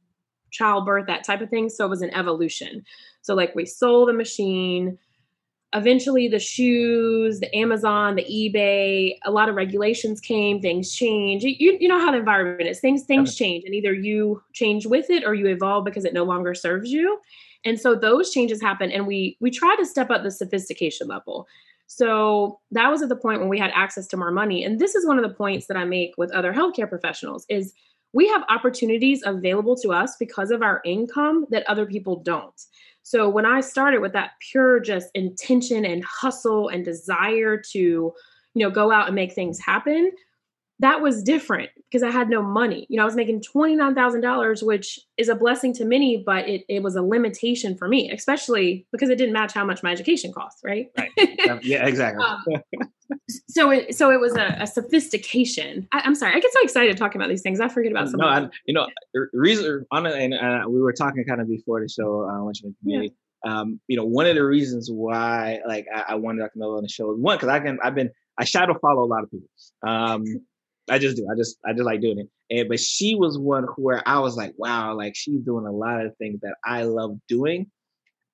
childbirth, 0.51 1.07
that 1.07 1.23
type 1.23 1.41
of 1.41 1.49
thing. 1.49 1.69
So 1.69 1.85
it 1.85 1.89
was 1.89 2.03
an 2.03 2.13
evolution. 2.13 2.85
So 3.23 3.33
like 3.33 3.55
we 3.55 3.65
sold 3.65 4.09
the 4.09 4.13
machine 4.13 4.99
eventually 5.73 6.27
the 6.27 6.39
shoes, 6.39 7.39
the 7.39 7.55
Amazon, 7.55 8.15
the 8.15 8.23
eBay, 8.23 9.17
a 9.25 9.31
lot 9.31 9.49
of 9.49 9.55
regulations 9.55 10.21
came, 10.21 10.61
things 10.61 10.93
change. 10.93 11.43
You, 11.43 11.77
you 11.79 11.87
know 11.87 11.99
how 11.99 12.11
the 12.11 12.17
environment 12.17 12.69
is. 12.69 12.79
Things 12.79 13.03
things 13.03 13.35
change 13.35 13.65
and 13.65 13.75
either 13.75 13.93
you 13.93 14.41
change 14.53 14.85
with 14.85 15.09
it 15.09 15.23
or 15.25 15.33
you 15.33 15.47
evolve 15.47 15.85
because 15.85 16.05
it 16.05 16.13
no 16.13 16.23
longer 16.23 16.53
serves 16.53 16.91
you. 16.91 17.19
And 17.65 17.79
so 17.79 17.95
those 17.95 18.31
changes 18.31 18.61
happen 18.61 18.91
and 18.91 19.05
we 19.05 19.37
we 19.41 19.51
try 19.51 19.75
to 19.77 19.85
step 19.85 20.09
up 20.09 20.23
the 20.23 20.31
sophistication 20.31 21.07
level. 21.07 21.47
So 21.87 22.59
that 22.71 22.89
was 22.89 23.01
at 23.01 23.09
the 23.09 23.15
point 23.15 23.39
when 23.39 23.49
we 23.49 23.59
had 23.59 23.71
access 23.73 24.07
to 24.07 24.17
more 24.17 24.31
money. 24.31 24.63
And 24.63 24.79
this 24.79 24.95
is 24.95 25.05
one 25.05 25.17
of 25.17 25.23
the 25.23 25.35
points 25.35 25.67
that 25.67 25.77
I 25.77 25.85
make 25.85 26.13
with 26.17 26.31
other 26.31 26.53
healthcare 26.53 26.87
professionals 26.87 27.45
is 27.49 27.73
we 28.13 28.27
have 28.27 28.43
opportunities 28.49 29.21
available 29.25 29.75
to 29.77 29.91
us 29.91 30.15
because 30.17 30.51
of 30.51 30.61
our 30.61 30.81
income 30.85 31.45
that 31.49 31.67
other 31.67 31.85
people 31.85 32.17
don't. 32.17 32.59
So 33.07 33.29
when 33.29 33.45
I 33.45 33.61
started 33.61 34.01
with 34.01 34.11
that 34.11 34.31
pure 34.41 34.81
just 34.81 35.07
intention 35.13 35.85
and 35.85 36.03
hustle 36.03 36.67
and 36.67 36.83
desire 36.83 37.55
to, 37.71 37.79
you 37.79 38.13
know, 38.53 38.69
go 38.69 38.91
out 38.91 39.05
and 39.05 39.15
make 39.15 39.31
things 39.31 39.61
happen, 39.61 40.11
that 40.79 41.01
was 41.01 41.23
different 41.23 41.69
because 41.85 42.03
I 42.03 42.11
had 42.11 42.27
no 42.27 42.41
money. 42.41 42.85
You 42.89 42.97
know, 42.97 43.03
I 43.03 43.05
was 43.05 43.15
making 43.15 43.43
$29,000, 43.43 44.61
which 44.61 44.99
is 45.15 45.29
a 45.29 45.35
blessing 45.35 45.73
to 45.75 45.85
many, 45.85 46.21
but 46.25 46.49
it, 46.49 46.65
it 46.67 46.83
was 46.83 46.97
a 46.97 47.01
limitation 47.01 47.77
for 47.77 47.87
me, 47.87 48.11
especially 48.11 48.85
because 48.91 49.09
it 49.09 49.15
didn't 49.15 49.31
match 49.31 49.53
how 49.53 49.63
much 49.63 49.81
my 49.83 49.93
education 49.93 50.33
costs, 50.33 50.59
right? 50.65 50.91
Right. 50.97 51.63
yeah, 51.63 51.87
exactly. 51.87 52.25
um, 52.81 52.91
so 53.29 53.71
it 53.71 53.95
so 53.95 54.11
it 54.11 54.19
was 54.19 54.35
a, 54.35 54.57
a 54.59 54.67
sophistication. 54.67 55.87
I, 55.91 56.01
am 56.05 56.15
sorry, 56.15 56.33
I 56.33 56.39
get 56.39 56.53
so 56.53 56.61
excited 56.61 56.95
talking 56.97 57.21
about 57.21 57.29
these 57.29 57.41
things. 57.41 57.59
I 57.59 57.67
forget 57.67 57.91
about 57.91 58.09
some. 58.09 58.19
No, 58.19 58.27
I, 58.27 58.49
you 58.65 58.73
know, 58.73 58.87
reason 59.33 59.85
on 59.91 60.05
and 60.05 60.33
uh, 60.33 60.63
we 60.69 60.81
were 60.81 60.93
talking 60.93 61.23
kind 61.25 61.41
of 61.41 61.49
before 61.49 61.81
the 61.81 61.89
show. 61.89 62.27
Uh, 62.29 62.43
once 62.43 62.61
you 62.61 62.73
community. 62.81 63.13
Yeah. 63.13 63.13
Um, 63.45 63.79
you 63.87 63.97
know, 63.97 64.05
one 64.05 64.25
of 64.25 64.35
the 64.35 64.43
reasons 64.43 64.89
why 64.91 65.59
like 65.67 65.85
I, 65.93 66.05
I 66.09 66.15
wanted 66.15 66.39
Dr. 66.39 66.57
Mel 66.59 66.75
on 66.75 66.83
the 66.83 66.89
show 66.89 67.13
is 67.13 67.19
one 67.19 67.37
because 67.37 67.49
I 67.49 67.59
can 67.59 67.77
I've 67.83 67.95
been 67.95 68.09
I 68.37 68.45
shadow 68.45 68.77
follow 68.79 69.03
a 69.03 69.05
lot 69.05 69.23
of 69.23 69.31
people. 69.31 69.49
Um, 69.85 70.23
I 70.89 70.99
just 70.99 71.17
do. 71.17 71.27
I 71.29 71.35
just 71.35 71.57
I 71.65 71.73
just 71.73 71.83
like 71.83 71.99
doing 71.99 72.19
it. 72.19 72.29
And 72.49 72.69
but 72.69 72.79
she 72.79 73.13
was 73.15 73.37
one 73.37 73.63
where 73.75 74.01
I 74.07 74.19
was 74.19 74.37
like, 74.37 74.53
wow, 74.57 74.95
like 74.95 75.15
she's 75.15 75.41
doing 75.41 75.65
a 75.65 75.71
lot 75.71 76.05
of 76.05 76.15
things 76.15 76.39
that 76.41 76.55
I 76.63 76.83
love 76.83 77.17
doing. 77.27 77.69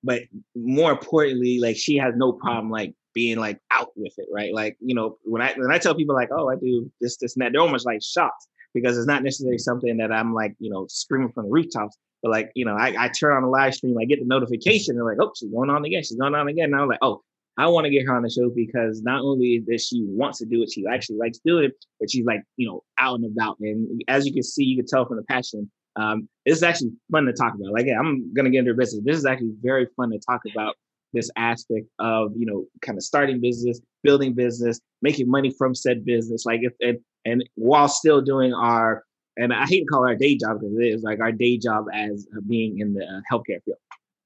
But 0.04 0.22
more 0.54 0.92
importantly, 0.92 1.58
like 1.58 1.76
she 1.76 1.96
has 1.96 2.14
no 2.16 2.32
problem 2.32 2.70
like 2.70 2.94
being 3.14 3.38
like 3.38 3.58
out 3.70 3.90
with 3.96 4.14
it, 4.18 4.26
right? 4.32 4.52
Like, 4.52 4.76
you 4.80 4.94
know, 4.94 5.18
when 5.22 5.40
I 5.40 5.54
when 5.56 5.72
I 5.72 5.78
tell 5.78 5.94
people 5.94 6.14
like, 6.14 6.30
oh, 6.36 6.50
I 6.50 6.56
do 6.56 6.90
this, 7.00 7.16
this, 7.16 7.36
and 7.36 7.42
that, 7.42 7.52
they're 7.52 7.60
almost 7.60 7.86
like 7.86 8.02
shocked 8.02 8.46
because 8.74 8.98
it's 8.98 9.06
not 9.06 9.22
necessarily 9.22 9.58
something 9.58 9.96
that 9.98 10.12
I'm 10.12 10.34
like, 10.34 10.54
you 10.58 10.70
know, 10.70 10.86
screaming 10.88 11.32
from 11.32 11.44
the 11.44 11.50
rooftops. 11.50 11.96
But 12.22 12.30
like, 12.30 12.50
you 12.54 12.64
know, 12.64 12.74
I, 12.74 12.94
I 12.98 13.08
turn 13.08 13.36
on 13.36 13.42
the 13.42 13.48
live 13.48 13.74
stream, 13.74 13.96
I 13.98 14.04
get 14.04 14.18
the 14.18 14.26
notification, 14.26 14.96
they're 14.96 15.04
like, 15.04 15.18
oh, 15.20 15.32
she's 15.36 15.50
going 15.50 15.70
on 15.70 15.84
again, 15.84 16.02
she's 16.02 16.16
going 16.16 16.34
on 16.34 16.48
again. 16.48 16.72
And 16.72 16.76
I'm 16.76 16.88
like, 16.88 16.98
oh, 17.02 17.22
I 17.56 17.68
want 17.68 17.84
to 17.84 17.90
get 17.90 18.04
her 18.06 18.16
on 18.16 18.22
the 18.22 18.30
show 18.30 18.50
because 18.50 19.02
not 19.02 19.20
only 19.20 19.62
does 19.68 19.86
she 19.86 20.04
wants 20.08 20.38
to 20.38 20.46
do 20.46 20.62
it, 20.62 20.72
she 20.72 20.84
actually 20.90 21.18
likes 21.18 21.38
doing 21.38 21.66
it, 21.66 21.72
but 22.00 22.10
she's 22.10 22.24
like, 22.24 22.42
you 22.56 22.66
know, 22.66 22.82
out 22.98 23.20
and 23.20 23.26
about. 23.26 23.58
And 23.60 24.02
as 24.08 24.26
you 24.26 24.32
can 24.32 24.42
see, 24.42 24.64
you 24.64 24.76
can 24.76 24.86
tell 24.86 25.06
from 25.06 25.18
the 25.18 25.22
passion. 25.24 25.70
Um, 25.96 26.28
this 26.44 26.56
is 26.56 26.62
actually 26.64 26.90
fun 27.12 27.26
to 27.26 27.32
talk 27.32 27.54
about. 27.54 27.72
Like, 27.72 27.86
yeah, 27.86 27.98
I'm 27.98 28.32
gonna 28.34 28.50
get 28.50 28.60
into 28.60 28.72
her 28.72 28.76
business. 28.76 29.04
This 29.04 29.16
is 29.16 29.26
actually 29.26 29.52
very 29.62 29.86
fun 29.96 30.10
to 30.10 30.18
talk 30.18 30.40
about 30.50 30.74
this 31.14 31.30
aspect 31.36 31.86
of, 31.98 32.32
you 32.36 32.44
know, 32.44 32.66
kind 32.82 32.98
of 32.98 33.04
starting 33.04 33.40
business, 33.40 33.80
building 34.02 34.34
business, 34.34 34.80
making 35.00 35.30
money 35.30 35.50
from 35.56 35.74
said 35.74 36.04
business, 36.04 36.44
like 36.44 36.60
if 36.62 36.72
and 36.80 36.98
and 37.24 37.48
while 37.54 37.88
still 37.88 38.20
doing 38.20 38.52
our 38.52 39.04
and 39.36 39.52
I 39.52 39.66
hate 39.66 39.80
to 39.80 39.86
call 39.86 40.06
our 40.06 40.14
day 40.14 40.36
job 40.36 40.60
because 40.60 40.76
it 40.78 40.84
is 40.84 41.02
like 41.02 41.20
our 41.20 41.32
day 41.32 41.58
job 41.58 41.86
as 41.92 42.26
being 42.46 42.78
in 42.78 42.94
the 42.94 43.04
uh, 43.04 43.20
healthcare 43.32 43.62
field. 43.64 43.78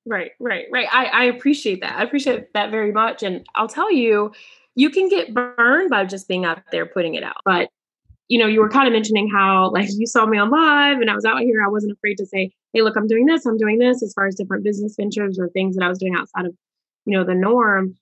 Right, 0.06 0.32
right, 0.40 0.66
right. 0.72 0.88
I, 0.90 1.06
I 1.06 1.24
appreciate 1.24 1.80
that. 1.82 1.98
I 1.98 2.02
appreciate 2.02 2.52
that 2.54 2.70
very 2.70 2.92
much. 2.92 3.22
And 3.22 3.46
I'll 3.54 3.68
tell 3.68 3.92
you, 3.92 4.32
you 4.74 4.90
can 4.90 5.08
get 5.08 5.34
burned 5.34 5.90
by 5.90 6.04
just 6.04 6.28
being 6.28 6.44
out 6.44 6.62
there 6.72 6.86
putting 6.86 7.14
it 7.14 7.22
out. 7.22 7.36
But, 7.44 7.68
you 8.28 8.38
know, 8.38 8.46
you 8.46 8.60
were 8.60 8.68
kind 8.68 8.86
of 8.86 8.92
mentioning 8.92 9.28
how, 9.28 9.70
like, 9.70 9.88
you 9.90 10.06
saw 10.06 10.24
me 10.24 10.38
on 10.38 10.50
live 10.50 11.00
and 11.00 11.10
I 11.10 11.14
was 11.14 11.24
out 11.24 11.40
here. 11.40 11.62
I 11.64 11.68
wasn't 11.68 11.92
afraid 11.92 12.16
to 12.18 12.26
say, 12.26 12.52
hey, 12.72 12.82
look, 12.82 12.96
I'm 12.96 13.06
doing 13.06 13.26
this, 13.26 13.44
I'm 13.46 13.58
doing 13.58 13.78
this 13.78 14.02
as 14.02 14.12
far 14.12 14.26
as 14.26 14.34
different 14.34 14.64
business 14.64 14.94
ventures 14.96 15.38
or 15.38 15.48
things 15.48 15.76
that 15.76 15.84
I 15.84 15.88
was 15.88 15.98
doing 15.98 16.14
outside 16.14 16.46
of, 16.46 16.54
you 17.08 17.16
know, 17.16 17.24
the 17.24 17.34
norm. 17.34 17.96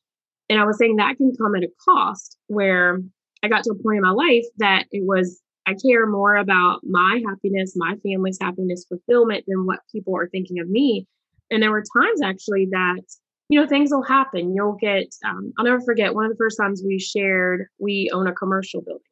And 0.50 0.58
I 0.60 0.64
was 0.64 0.78
saying 0.78 0.96
that 0.96 1.16
can 1.16 1.32
come 1.36 1.54
at 1.54 1.62
a 1.62 1.68
cost 1.88 2.36
where 2.48 3.00
I 3.42 3.48
got 3.48 3.62
to 3.64 3.70
a 3.70 3.82
point 3.82 3.98
in 3.98 4.02
my 4.02 4.10
life 4.10 4.44
that 4.58 4.84
it 4.90 5.04
was, 5.06 5.40
I 5.66 5.74
care 5.74 6.06
more 6.06 6.36
about 6.36 6.80
my 6.82 7.22
happiness, 7.26 7.74
my 7.76 7.94
family's 8.02 8.38
happiness, 8.40 8.84
fulfillment 8.88 9.44
than 9.46 9.64
what 9.64 9.80
people 9.92 10.16
are 10.16 10.28
thinking 10.28 10.58
of 10.58 10.68
me. 10.68 11.06
And 11.50 11.62
there 11.62 11.70
were 11.70 11.84
times 11.96 12.20
actually 12.22 12.66
that, 12.72 13.02
you 13.48 13.60
know, 13.60 13.68
things 13.68 13.90
will 13.92 14.02
happen. 14.02 14.54
You'll 14.54 14.76
get, 14.80 15.06
um, 15.24 15.52
I'll 15.56 15.64
never 15.64 15.80
forget 15.80 16.14
one 16.14 16.24
of 16.24 16.32
the 16.32 16.36
first 16.36 16.58
times 16.58 16.82
we 16.84 16.98
shared, 16.98 17.66
we 17.78 18.10
own 18.12 18.26
a 18.26 18.32
commercial 18.32 18.82
building. 18.82 19.02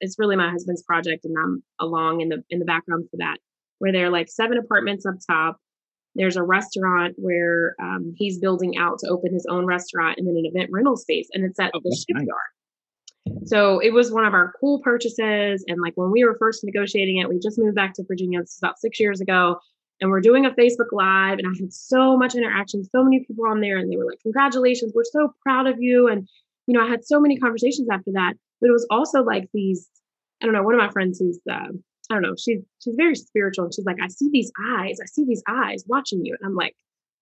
It's 0.00 0.18
really 0.18 0.36
my 0.36 0.50
husband's 0.50 0.82
project, 0.82 1.24
and 1.24 1.36
I'm 1.36 1.62
along 1.80 2.20
in 2.20 2.28
the 2.28 2.42
in 2.50 2.60
the 2.60 2.64
background 2.64 3.08
for 3.10 3.16
that. 3.18 3.38
Where 3.80 3.92
there 3.92 4.06
are 4.06 4.10
like 4.10 4.28
seven 4.28 4.56
apartments 4.56 5.04
up 5.04 5.16
top. 5.28 5.56
There's 6.14 6.36
a 6.36 6.42
restaurant 6.42 7.14
where 7.16 7.74
um, 7.80 8.14
he's 8.16 8.38
building 8.38 8.76
out 8.76 8.98
to 9.00 9.08
open 9.08 9.32
his 9.32 9.46
own 9.48 9.66
restaurant, 9.66 10.18
and 10.18 10.26
then 10.26 10.36
an 10.36 10.46
event 10.46 10.70
rental 10.72 10.96
space, 10.96 11.28
and 11.32 11.44
it's 11.44 11.58
at 11.58 11.70
oh, 11.74 11.80
the 11.82 11.96
shipyard. 11.96 12.28
Nice. 13.26 13.50
So 13.50 13.78
it 13.78 13.92
was 13.92 14.10
one 14.10 14.24
of 14.24 14.34
our 14.34 14.52
cool 14.60 14.80
purchases. 14.80 15.64
And 15.68 15.80
like 15.80 15.92
when 15.94 16.10
we 16.10 16.24
were 16.24 16.36
first 16.38 16.64
negotiating 16.64 17.18
it, 17.18 17.28
we 17.28 17.38
just 17.38 17.58
moved 17.58 17.76
back 17.76 17.94
to 17.94 18.04
Virginia. 18.06 18.40
This 18.40 18.54
is 18.54 18.58
about 18.60 18.78
six 18.78 18.98
years 18.98 19.20
ago 19.20 19.58
and 20.00 20.10
we're 20.10 20.20
doing 20.20 20.44
a 20.44 20.50
Facebook 20.50 20.90
Live, 20.90 21.38
and 21.38 21.46
I 21.46 21.52
had 21.60 21.72
so 21.72 22.16
much 22.16 22.34
interaction, 22.34 22.82
so 22.84 23.04
many 23.04 23.24
people 23.24 23.46
on 23.46 23.60
there, 23.60 23.78
and 23.78 23.90
they 23.90 23.96
were 23.96 24.04
like, 24.04 24.18
"Congratulations, 24.20 24.92
we're 24.92 25.04
so 25.04 25.32
proud 25.44 25.68
of 25.68 25.80
you." 25.80 26.08
And 26.08 26.28
you 26.66 26.74
know, 26.74 26.84
I 26.84 26.88
had 26.88 27.04
so 27.04 27.20
many 27.20 27.38
conversations 27.38 27.88
after 27.90 28.10
that. 28.12 28.34
But 28.60 28.68
it 28.68 28.72
was 28.72 28.86
also 28.90 29.22
like 29.22 29.48
these, 29.52 29.88
I 30.40 30.46
don't 30.46 30.54
know, 30.54 30.62
one 30.62 30.74
of 30.74 30.78
my 30.78 30.90
friends 30.90 31.18
who's, 31.18 31.40
uh, 31.50 31.68
I 32.12 32.16
don't 32.16 32.22
know, 32.22 32.36
she's 32.38 32.60
she's 32.82 32.94
very 32.96 33.14
spiritual, 33.14 33.64
and 33.64 33.74
she's 33.74 33.86
like, 33.86 34.00
"I 34.02 34.08
see 34.08 34.28
these 34.30 34.52
eyes, 34.78 34.98
I 35.02 35.06
see 35.06 35.24
these 35.24 35.42
eyes 35.48 35.84
watching 35.86 36.24
you," 36.24 36.36
and 36.38 36.46
I'm 36.46 36.54
like, 36.54 36.74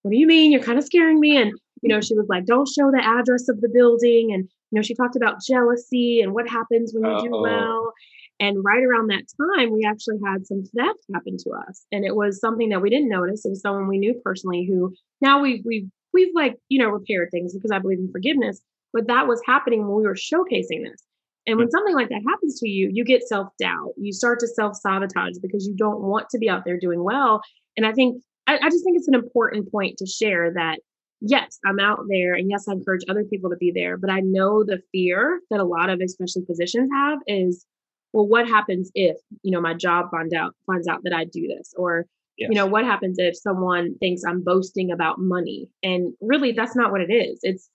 "What 0.03 0.11
do 0.11 0.19
you 0.19 0.27
mean? 0.27 0.53
You're 0.53 0.63
kind 0.63 0.79
of 0.79 0.85
scaring 0.85 1.21
me." 1.21 1.37
And 1.37 1.53
you 1.83 1.89
know, 1.89 2.01
she 2.01 2.15
was 2.15 2.27
like, 2.29 2.45
"Don't 2.45 2.69
show 2.69 2.91
the 2.91 3.03
address 3.03 3.49
of 3.49 3.61
the 3.61 3.69
building," 3.69 4.33
and 4.33 4.49
you 4.71 4.77
know, 4.77 4.83
she 4.83 4.95
talked 4.95 5.17
about 5.17 5.43
jealousy 5.47 6.21
and 6.21 6.33
what 6.33 6.49
happens 6.49 6.93
when 6.93 7.05
you 7.05 7.17
Uh-oh. 7.17 7.25
do 7.25 7.31
well. 7.31 7.93
And 8.39 8.65
right 8.65 8.83
around 8.83 9.09
that 9.09 9.25
time, 9.57 9.71
we 9.71 9.85
actually 9.85 10.17
had 10.25 10.47
some 10.47 10.63
theft 10.75 11.01
happen 11.13 11.37
to 11.37 11.51
us. 11.69 11.85
And 11.93 12.07
it 12.07 12.17
was 12.17 12.41
something 12.41 12.71
that 12.71 12.81
we 12.81 12.89
didn't 12.89 13.11
notice. 13.11 13.45
It 13.45 13.51
was 13.51 13.61
someone 13.61 13.87
we 13.87 13.99
knew 13.99 14.15
personally 14.25 14.65
who 14.67 14.95
now 15.21 15.43
we've, 15.43 15.63
we've, 15.67 15.89
we've 16.15 16.35
like, 16.35 16.57
you 16.71 16.79
know, 16.79 16.89
repaired 16.89 17.29
things 17.31 17.53
because 17.53 17.71
I 17.71 17.79
believe 17.81 17.99
in 17.99 18.11
forgiveness. 18.11 18.63
But 18.95 19.09
that 19.09 19.29
was 19.29 19.43
happening 19.45 19.83
when 19.83 19.95
we 19.97 20.05
were 20.05 20.15
showcasing 20.15 20.85
this. 20.85 21.03
And 21.51 21.59
when 21.59 21.71
something 21.71 21.95
like 21.95 22.09
that 22.09 22.23
happens 22.27 22.61
to 22.61 22.69
you, 22.69 22.91
you 22.93 23.05
get 23.05 23.27
self 23.27 23.49
doubt. 23.59 23.93
You 23.97 24.13
start 24.13 24.39
to 24.41 24.47
self 24.47 24.77
sabotage 24.77 25.39
because 25.43 25.67
you 25.67 25.75
don't 25.77 26.01
want 26.01 26.29
to 26.31 26.39
be 26.39 26.49
out 26.49 26.65
there 26.65 26.79
doing 26.79 27.03
well. 27.03 27.43
And 27.77 27.87
I 27.87 27.93
think, 27.93 28.23
I, 28.47 28.57
I 28.57 28.71
just 28.71 28.85
think 28.85 28.97
it's 28.97 29.09
an 29.09 29.15
important 29.15 29.71
point 29.71 29.99
to 29.99 30.07
share 30.07 30.53
that 30.55 30.79
yes, 31.21 31.59
I'm 31.67 31.79
out 31.79 32.01
there. 32.09 32.35
And 32.35 32.51
yes, 32.51 32.67
I 32.69 32.73
encourage 32.73 33.03
other 33.09 33.25
people 33.25 33.51
to 33.51 33.57
be 33.57 33.71
there. 33.71 33.97
But 33.97 34.11
I 34.11 34.21
know 34.21 34.65
the 34.65 34.81
fear 34.93 35.41
that 35.51 35.61
a 35.61 35.65
lot 35.65 35.91
of, 35.91 36.01
especially 36.01 36.45
physicians, 36.47 36.91
have 36.93 37.19
is 37.27 37.67
well, 38.13 38.27
what 38.27 38.49
happens 38.49 38.91
if, 38.95 39.17
you 39.43 39.53
know, 39.53 39.61
my 39.61 39.75
job 39.75 40.11
finds 40.11 40.35
out 40.35 40.55
finds 40.67 40.89
out 40.89 41.01
that 41.05 41.13
I 41.13 41.25
do 41.25 41.47
this? 41.47 41.75
Or, 41.77 42.07
yes. 42.37 42.49
you 42.51 42.57
know, 42.57 42.67
what 42.67 42.85
happens 42.85 43.17
if 43.19 43.37
someone 43.37 43.97
thinks 43.99 44.23
I'm 44.25 44.43
boasting 44.43 44.91
about 44.91 45.21
money? 45.21 45.69
And 45.83 46.15
really 46.21 46.53
that's 46.53 46.75
not 46.75 46.91
what 46.91 47.01
it 47.01 47.13
is. 47.13 47.41
It's 47.43 47.69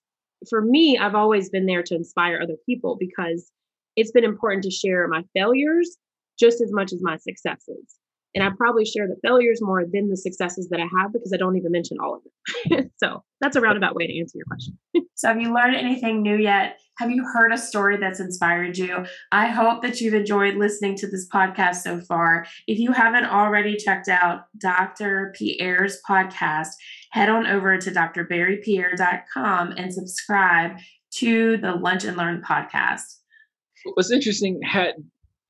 for 0.48 0.60
me, 0.60 0.98
I've 0.98 1.14
always 1.14 1.48
been 1.48 1.66
there 1.66 1.82
to 1.84 1.94
inspire 1.94 2.40
other 2.42 2.56
people 2.66 2.96
because 2.98 3.50
it's 3.96 4.12
been 4.12 4.24
important 4.24 4.64
to 4.64 4.70
share 4.70 5.08
my 5.08 5.22
failures 5.34 5.96
just 6.38 6.60
as 6.60 6.70
much 6.72 6.92
as 6.92 7.00
my 7.02 7.16
successes. 7.16 7.96
And 8.34 8.44
I 8.44 8.50
probably 8.54 8.84
share 8.84 9.08
the 9.08 9.16
failures 9.26 9.60
more 9.62 9.84
than 9.90 10.10
the 10.10 10.16
successes 10.16 10.68
that 10.68 10.78
I 10.78 10.86
have 11.00 11.10
because 11.10 11.32
I 11.32 11.38
don't 11.38 11.56
even 11.56 11.72
mention 11.72 11.96
all 11.98 12.16
of 12.16 12.22
them. 12.70 12.90
so 13.02 13.24
that's 13.40 13.56
a 13.56 13.62
roundabout 13.62 13.94
way 13.94 14.06
to 14.06 14.18
answer 14.20 14.36
your 14.36 14.44
question. 14.44 14.78
so, 15.14 15.28
have 15.28 15.40
you 15.40 15.54
learned 15.54 15.74
anything 15.74 16.20
new 16.20 16.36
yet? 16.36 16.78
Have 16.98 17.10
you 17.10 17.24
heard 17.24 17.50
a 17.52 17.58
story 17.58 17.96
that's 17.96 18.20
inspired 18.20 18.76
you? 18.76 19.06
I 19.32 19.46
hope 19.46 19.80
that 19.82 20.02
you've 20.02 20.12
enjoyed 20.12 20.56
listening 20.56 20.96
to 20.96 21.06
this 21.06 21.26
podcast 21.32 21.76
so 21.76 22.00
far. 22.00 22.46
If 22.66 22.78
you 22.78 22.92
haven't 22.92 23.24
already 23.24 23.76
checked 23.76 24.08
out 24.08 24.44
Dr. 24.58 25.34
Pierre's 25.34 25.98
podcast, 26.08 26.68
head 27.12 27.30
on 27.30 27.46
over 27.46 27.78
to 27.78 27.90
drberrypierre.com 27.90 29.72
and 29.78 29.94
subscribe 29.94 30.72
to 31.14 31.56
the 31.56 31.72
Lunch 31.72 32.04
and 32.04 32.18
Learn 32.18 32.42
podcast. 32.46 33.16
What's 33.94 34.10
interesting, 34.10 34.60
had 34.62 34.94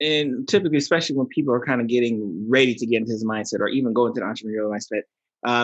and 0.01 0.47
typically, 0.47 0.79
especially 0.79 1.17
when 1.17 1.27
people 1.27 1.55
are 1.55 1.65
kind 1.65 1.81
of 1.81 1.87
getting 1.87 2.47
ready 2.49 2.75
to 2.75 2.87
get 2.87 2.99
into 2.99 3.13
this 3.13 3.25
mindset 3.25 3.61
or 3.61 3.69
even 3.69 3.93
go 3.93 4.07
into 4.07 4.21
the 4.21 4.27
entrepreneurial 4.27 4.71
mindset, 4.71 5.03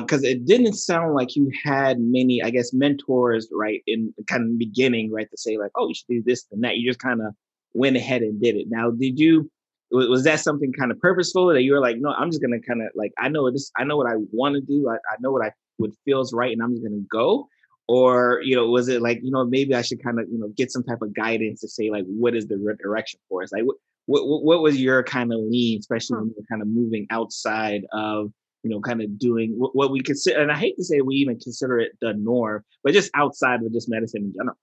because 0.03 0.21
um, 0.21 0.25
it 0.25 0.47
didn't 0.47 0.75
sound 0.75 1.15
like 1.15 1.37
you 1.37 1.51
had 1.63 2.01
many, 2.01 2.43
I 2.43 2.51
guess, 2.51 2.73
mentors, 2.73 3.49
right, 3.53 3.83
in 3.87 4.15
kind 4.27 4.43
of 4.43 4.59
beginning, 4.59 5.13
right, 5.13 5.31
to 5.31 5.37
say 5.37 5.59
like, 5.59 5.71
oh, 5.77 5.89
you 5.89 5.95
should 5.95 6.07
do 6.09 6.23
this 6.25 6.47
and 6.51 6.65
that. 6.65 6.77
You 6.79 6.89
just 6.89 7.01
kind 7.01 7.21
of 7.21 7.35
went 7.75 7.97
ahead 7.97 8.23
and 8.23 8.41
did 8.41 8.57
it. 8.57 8.69
Now, 8.71 8.91
did 8.91 9.19
you? 9.19 9.51
Was 9.91 10.25
that 10.25 10.41
something 10.41 10.73
kind 10.73 10.91
of 10.91 10.99
purposeful 10.99 11.49
that 11.49 11.63
you 11.63 11.75
were 11.75 11.81
like, 11.81 11.99
no, 11.99 12.15
I'm 12.15 12.31
just 12.31 12.41
gonna 12.41 12.61
kind 12.61 12.81
of 12.81 12.89
like, 12.95 13.13
I 13.19 13.29
know 13.29 13.51
this, 13.51 13.71
I 13.77 13.85
know 13.85 13.99
what 13.99 14.11
I 14.11 14.15
want 14.33 14.55
to 14.55 14.63
do, 14.63 14.89
I, 14.89 14.95
I 14.95 15.17
know 15.21 15.31
what 15.31 15.45
I 15.45 15.53
what 15.77 15.91
feels 16.07 16.33
right, 16.33 16.51
and 16.51 16.63
I'm 16.63 16.73
just 16.73 16.83
gonna 16.83 17.05
go, 17.11 17.47
or 17.89 18.41
you 18.43 18.55
know 18.55 18.69
was 18.69 18.89
it 18.89 19.03
like 19.03 19.19
you 19.23 19.31
know 19.31 19.45
maybe 19.45 19.75
i 19.75 19.83
should 19.83 20.03
kind 20.03 20.19
of 20.19 20.27
you 20.31 20.39
know 20.39 20.49
get 20.57 20.71
some 20.71 20.83
type 20.83 21.03
of 21.03 21.15
guidance 21.15 21.61
to 21.61 21.69
say 21.69 21.91
like 21.91 22.05
what 22.07 22.35
is 22.35 22.47
the 22.47 22.77
direction 22.83 23.19
for 23.29 23.43
us? 23.43 23.53
Like 23.53 23.65
what 23.65 23.77
what, 24.07 24.43
what 24.43 24.63
was 24.63 24.81
your 24.81 25.03
kind 25.03 25.33
of 25.33 25.41
lean 25.41 25.79
especially 25.79 26.19
when 26.19 26.33
you're 26.37 26.47
kind 26.51 26.63
of 26.63 26.69
moving 26.69 27.07
outside 27.11 27.83
of 27.93 28.33
you 28.63 28.71
know 28.71 28.81
kind 28.81 29.01
of 29.03 29.19
doing 29.19 29.55
what, 29.57 29.75
what 29.75 29.91
we 29.91 30.01
consider 30.01 30.41
and 30.41 30.51
i 30.51 30.57
hate 30.57 30.77
to 30.77 30.85
say 30.85 31.01
we 31.01 31.17
even 31.17 31.39
consider 31.39 31.79
it 31.79 31.93
the 32.01 32.13
norm 32.15 32.65
but 32.83 32.93
just 32.93 33.11
outside 33.15 33.63
of 33.63 33.73
just 33.73 33.89
medicine 33.89 34.23
in 34.23 34.33
general. 34.33 34.57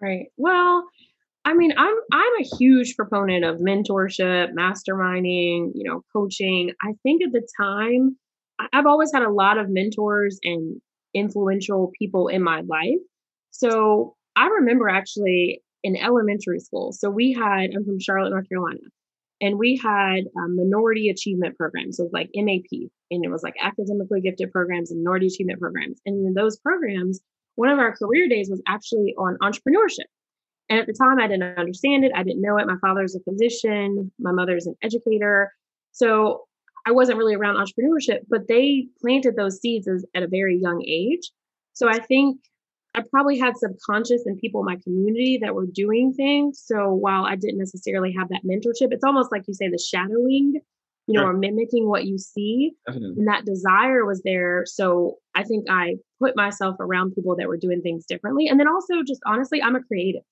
Right. 0.00 0.26
Well 0.36 0.84
I 1.44 1.54
mean, 1.54 1.72
I'm 1.76 1.94
I'm 2.12 2.32
a 2.40 2.56
huge 2.56 2.94
proponent 2.96 3.44
of 3.44 3.58
mentorship, 3.58 4.52
masterminding, 4.52 5.72
you 5.74 5.82
know, 5.84 6.04
coaching. 6.12 6.70
I 6.82 6.92
think 7.02 7.22
at 7.22 7.32
the 7.32 7.46
time, 7.60 8.16
I've 8.72 8.86
always 8.86 9.10
had 9.12 9.22
a 9.22 9.30
lot 9.30 9.58
of 9.58 9.66
mentors 9.68 10.38
and 10.44 10.80
influential 11.14 11.92
people 11.98 12.28
in 12.28 12.42
my 12.42 12.62
life. 12.62 13.00
So 13.50 14.16
I 14.36 14.46
remember 14.46 14.88
actually 14.88 15.62
in 15.82 15.96
elementary 15.96 16.60
school. 16.60 16.92
So 16.92 17.10
we 17.10 17.32
had, 17.32 17.70
I'm 17.74 17.84
from 17.84 18.00
Charlotte, 18.00 18.30
North 18.30 18.48
Carolina, 18.48 18.80
and 19.40 19.58
we 19.58 19.76
had 19.76 20.20
a 20.36 20.48
minority 20.48 21.08
achievement 21.08 21.56
programs. 21.56 21.96
So 21.96 22.04
it 22.04 22.06
was 22.06 22.12
like 22.12 22.30
MAP, 22.34 22.90
and 23.10 23.24
it 23.24 23.30
was 23.30 23.42
like 23.42 23.54
academically 23.60 24.20
gifted 24.20 24.52
programs 24.52 24.90
and 24.90 25.02
minority 25.02 25.26
achievement 25.26 25.60
programs. 25.60 26.00
And 26.06 26.26
in 26.26 26.34
those 26.34 26.56
programs, 26.58 27.20
one 27.56 27.68
of 27.68 27.78
our 27.78 27.94
career 27.94 28.28
days 28.28 28.48
was 28.48 28.62
actually 28.66 29.14
on 29.18 29.36
entrepreneurship. 29.42 30.06
And 30.68 30.78
at 30.78 30.86
the 30.86 30.94
time, 30.94 31.18
I 31.18 31.26
didn't 31.26 31.58
understand 31.58 32.04
it. 32.04 32.12
I 32.14 32.22
didn't 32.22 32.40
know 32.40 32.56
it. 32.56 32.66
My 32.66 32.78
father's 32.80 33.14
a 33.16 33.20
physician, 33.20 34.10
my 34.18 34.32
mother's 34.32 34.66
an 34.66 34.76
educator. 34.82 35.52
So 35.90 36.44
I 36.86 36.92
wasn't 36.92 37.18
really 37.18 37.34
around 37.34 37.56
entrepreneurship, 37.56 38.20
but 38.28 38.48
they 38.48 38.86
planted 39.00 39.36
those 39.36 39.60
seeds 39.60 39.86
as, 39.88 40.04
at 40.14 40.22
a 40.22 40.28
very 40.28 40.58
young 40.60 40.82
age. 40.86 41.30
So 41.74 41.88
I 41.88 41.98
think 41.98 42.38
I 42.94 43.02
probably 43.10 43.38
had 43.38 43.56
subconscious 43.56 44.26
and 44.26 44.38
people 44.38 44.60
in 44.60 44.66
my 44.66 44.76
community 44.82 45.38
that 45.42 45.54
were 45.54 45.66
doing 45.66 46.12
things. 46.12 46.62
So 46.64 46.92
while 46.92 47.24
I 47.24 47.36
didn't 47.36 47.58
necessarily 47.58 48.12
have 48.18 48.28
that 48.28 48.42
mentorship, 48.44 48.92
it's 48.92 49.04
almost 49.04 49.32
like 49.32 49.44
you 49.46 49.54
say 49.54 49.68
the 49.68 49.78
shadowing, 49.78 50.60
you 51.06 51.14
know, 51.14 51.22
sure. 51.22 51.30
or 51.30 51.32
mimicking 51.32 51.88
what 51.88 52.04
you 52.04 52.18
see. 52.18 52.72
Definitely. 52.86 53.14
And 53.18 53.28
that 53.28 53.46
desire 53.46 54.04
was 54.04 54.20
there. 54.24 54.64
So 54.66 55.16
I 55.34 55.44
think 55.44 55.66
I 55.70 55.96
put 56.20 56.36
myself 56.36 56.76
around 56.80 57.14
people 57.14 57.36
that 57.36 57.48
were 57.48 57.56
doing 57.56 57.80
things 57.80 58.04
differently. 58.04 58.48
And 58.48 58.60
then 58.60 58.68
also 58.68 59.02
just 59.06 59.20
honestly, 59.24 59.62
I'm 59.62 59.76
a 59.76 59.82
creative. 59.82 60.22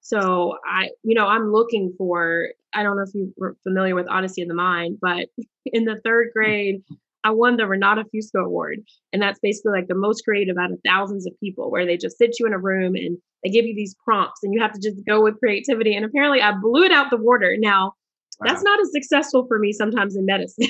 So 0.00 0.58
I, 0.64 0.90
you 1.02 1.16
know, 1.16 1.26
I'm 1.26 1.50
looking 1.50 1.92
for, 1.98 2.50
I 2.76 2.82
don't 2.82 2.96
know 2.96 3.02
if 3.02 3.14
you 3.14 3.32
were 3.38 3.56
familiar 3.62 3.94
with 3.94 4.06
Odyssey 4.08 4.42
of 4.42 4.48
the 4.48 4.54
Mind, 4.54 4.98
but 5.00 5.28
in 5.66 5.86
the 5.86 5.98
third 6.04 6.28
grade, 6.34 6.82
I 7.24 7.30
won 7.30 7.56
the 7.56 7.64
Ranatra 7.64 8.04
Fusca 8.14 8.44
Award. 8.44 8.80
And 9.12 9.20
that's 9.20 9.40
basically 9.40 9.72
like 9.72 9.88
the 9.88 9.94
most 9.94 10.22
creative 10.24 10.58
out 10.58 10.70
of 10.70 10.78
thousands 10.86 11.26
of 11.26 11.32
people 11.40 11.70
where 11.70 11.86
they 11.86 11.96
just 11.96 12.18
sit 12.18 12.38
you 12.38 12.46
in 12.46 12.52
a 12.52 12.58
room 12.58 12.94
and 12.94 13.18
they 13.42 13.50
give 13.50 13.64
you 13.64 13.74
these 13.74 13.96
prompts 14.04 14.40
and 14.42 14.52
you 14.52 14.60
have 14.60 14.72
to 14.72 14.80
just 14.80 15.04
go 15.06 15.22
with 15.22 15.40
creativity. 15.40 15.96
And 15.96 16.04
apparently 16.04 16.42
I 16.42 16.52
blew 16.52 16.84
it 16.84 16.92
out 16.92 17.10
the 17.10 17.16
water. 17.16 17.56
Now, 17.58 17.94
wow. 18.38 18.46
that's 18.46 18.62
not 18.62 18.78
as 18.78 18.92
successful 18.92 19.46
for 19.48 19.58
me 19.58 19.72
sometimes 19.72 20.14
in 20.14 20.26
medicine. 20.26 20.68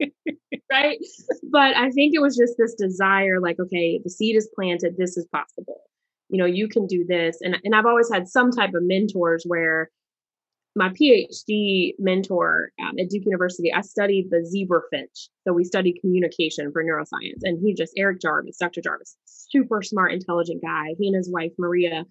right? 0.70 0.98
But 1.50 1.76
I 1.76 1.90
think 1.90 2.14
it 2.14 2.20
was 2.20 2.36
just 2.36 2.54
this 2.58 2.74
desire 2.74 3.40
like, 3.40 3.60
okay, 3.60 4.00
the 4.02 4.10
seed 4.10 4.36
is 4.36 4.50
planted, 4.54 4.96
this 4.98 5.16
is 5.16 5.26
possible 5.32 5.80
you 6.32 6.38
know 6.38 6.46
you 6.46 6.66
can 6.66 6.86
do 6.86 7.04
this 7.06 7.38
and 7.42 7.56
and 7.62 7.74
I've 7.74 7.84
always 7.84 8.10
had 8.10 8.26
some 8.26 8.50
type 8.50 8.72
of 8.74 8.82
mentors 8.82 9.44
where 9.46 9.90
my 10.74 10.88
PhD 10.90 11.92
mentor 11.98 12.70
um, 12.80 12.98
at 12.98 13.10
Duke 13.10 13.24
University, 13.24 13.72
I 13.72 13.82
studied 13.82 14.30
the 14.30 14.38
zebrafinch. 14.38 15.28
So 15.46 15.52
we 15.52 15.64
studied 15.64 16.00
communication 16.00 16.72
for 16.72 16.82
neuroscience. 16.82 17.40
And 17.42 17.58
he 17.62 17.74
just, 17.74 17.92
Erich 17.96 18.20
Jarvis, 18.20 18.56
Dr. 18.58 18.80
Jarvis, 18.80 19.16
super 19.26 19.82
smart, 19.82 20.12
intelligent 20.12 20.62
guy. 20.62 20.94
He 20.98 21.08
and 21.08 21.16
his 21.16 21.30
wife, 21.30 21.52
Maria. 21.58 22.04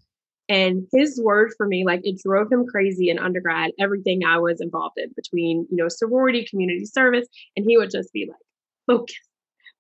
And 0.48 0.86
his 0.94 1.20
word 1.24 1.53
for 1.58 1.65
me, 1.65 1.86
like 1.86 2.01
it 2.03 2.20
drove 2.24 2.51
him 2.51 2.65
crazy 2.65 3.10
in 3.10 3.20
undergrad, 3.20 3.72
everything 3.80 4.22
I 4.25 4.38
was 4.38 4.60
involved 4.60 4.95
in 4.97 5.12
between, 5.15 5.65
you 5.71 5.78
know, 5.78 5.88
sorority, 5.88 6.45
community 6.50 6.86
service. 6.86 7.28
And 7.56 7.65
he 7.67 7.78
would 7.78 7.89
just 7.89 8.12
be 8.13 8.28
like, 8.30 8.97
focus. 8.97 9.15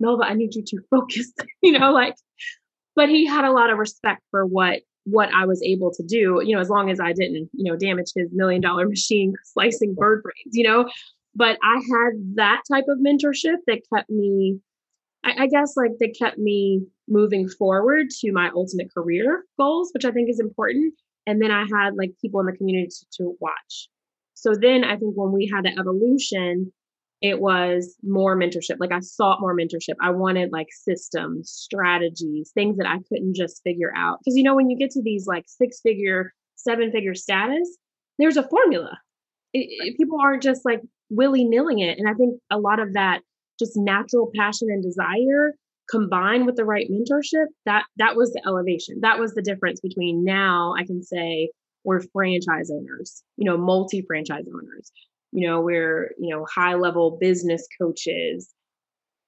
Melva, 0.01 0.23
I 0.23 0.33
need 0.33 0.55
you 0.55 0.63
to 0.65 0.77
focus, 0.89 1.31
you 1.61 1.77
know, 1.77 1.91
like 1.91 2.15
but 2.95 3.09
he 3.09 3.25
had 3.25 3.45
a 3.45 3.51
lot 3.51 3.69
of 3.69 3.77
respect 3.77 4.21
for 4.31 4.45
what 4.45 4.81
what 5.05 5.29
I 5.33 5.45
was 5.45 5.61
able 5.63 5.91
to 5.91 6.03
do, 6.03 6.41
you 6.45 6.55
know, 6.55 6.61
as 6.61 6.69
long 6.69 6.89
as 6.89 6.99
I 6.99 7.13
didn't, 7.13 7.49
you 7.53 7.69
know, 7.71 7.77
damage 7.77 8.11
his 8.15 8.29
million 8.31 8.61
dollar 8.61 8.87
machine 8.89 9.33
slicing 9.43 9.95
bird 9.95 10.23
brains, 10.23 10.55
you 10.55 10.63
know. 10.63 10.89
But 11.33 11.57
I 11.63 11.75
had 11.75 12.35
that 12.35 12.61
type 12.71 12.85
of 12.89 12.99
mentorship 12.99 13.57
that 13.67 13.81
kept 13.93 14.09
me, 14.09 14.59
I, 15.23 15.43
I 15.43 15.47
guess, 15.47 15.75
like 15.77 15.91
that 15.99 16.15
kept 16.19 16.37
me 16.37 16.85
moving 17.07 17.47
forward 17.47 18.09
to 18.19 18.31
my 18.31 18.49
ultimate 18.53 18.93
career 18.93 19.45
goals, 19.57 19.91
which 19.93 20.05
I 20.05 20.11
think 20.11 20.29
is 20.29 20.39
important. 20.39 20.93
And 21.25 21.41
then 21.41 21.51
I 21.51 21.61
had 21.61 21.95
like 21.95 22.11
people 22.21 22.39
in 22.41 22.47
the 22.47 22.57
community 22.57 22.87
to, 22.87 23.23
to 23.23 23.37
watch. 23.39 23.89
So 24.33 24.53
then 24.59 24.83
I 24.83 24.97
think 24.97 25.15
when 25.15 25.31
we 25.31 25.49
had 25.53 25.65
the 25.65 25.79
evolution, 25.79 26.73
it 27.21 27.39
was 27.39 27.95
more 28.03 28.35
mentorship. 28.35 28.77
Like 28.79 28.91
I 28.91 28.99
sought 28.99 29.41
more 29.41 29.55
mentorship. 29.55 29.95
I 30.01 30.09
wanted 30.09 30.51
like 30.51 30.67
systems, 30.71 31.51
strategies, 31.51 32.51
things 32.53 32.77
that 32.77 32.87
I 32.87 32.97
couldn't 33.09 33.35
just 33.35 33.61
figure 33.63 33.93
out. 33.95 34.17
Because 34.19 34.35
you 34.35 34.43
know, 34.43 34.55
when 34.55 34.69
you 34.69 34.77
get 34.77 34.89
to 34.91 35.03
these 35.03 35.27
like 35.27 35.43
six 35.47 35.79
figure, 35.81 36.33
seven 36.55 36.91
figure 36.91 37.13
status, 37.13 37.77
there's 38.17 38.37
a 38.37 38.47
formula. 38.47 38.97
It, 39.53 39.67
it, 39.69 39.97
people 39.97 40.19
aren't 40.19 40.41
just 40.41 40.65
like 40.65 40.81
willy 41.09 41.43
nilling 41.43 41.79
it. 41.79 41.99
And 41.99 42.09
I 42.09 42.13
think 42.13 42.39
a 42.49 42.57
lot 42.57 42.79
of 42.79 42.93
that 42.93 43.21
just 43.59 43.73
natural 43.75 44.31
passion 44.35 44.69
and 44.71 44.81
desire 44.81 45.53
combined 45.91 46.45
with 46.47 46.55
the 46.55 46.65
right 46.65 46.89
mentorship, 46.89 47.47
that 47.65 47.83
that 47.97 48.15
was 48.15 48.31
the 48.31 48.41
elevation. 48.47 48.99
That 49.01 49.19
was 49.19 49.33
the 49.33 49.41
difference 49.43 49.79
between 49.79 50.23
now 50.23 50.73
I 50.75 50.85
can 50.85 51.03
say 51.03 51.51
we're 51.83 52.01
franchise 52.13 52.71
owners, 52.71 53.23
you 53.37 53.45
know, 53.45 53.57
multi 53.57 54.01
franchise 54.07 54.45
owners 54.47 54.91
you 55.31 55.47
know, 55.47 55.61
we're, 55.61 56.11
you 56.19 56.35
know, 56.35 56.45
high 56.53 56.75
level 56.75 57.17
business 57.19 57.67
coaches. 57.79 58.49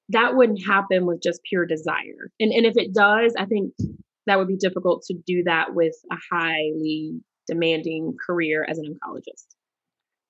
That 0.09 0.35
wouldn't 0.35 0.65
happen 0.65 1.05
with 1.05 1.21
just 1.21 1.41
pure 1.47 1.65
desire. 1.65 2.29
And 2.39 2.51
and 2.51 2.65
if 2.65 2.75
it 2.77 2.93
does, 2.93 3.33
I 3.37 3.45
think 3.45 3.73
that 4.25 4.37
would 4.37 4.47
be 4.47 4.57
difficult 4.57 5.03
to 5.03 5.15
do 5.25 5.43
that 5.43 5.73
with 5.73 5.95
a 6.11 6.17
highly 6.31 7.19
demanding 7.47 8.15
career 8.25 8.65
as 8.69 8.77
an 8.77 8.85
oncologist. 8.85 9.45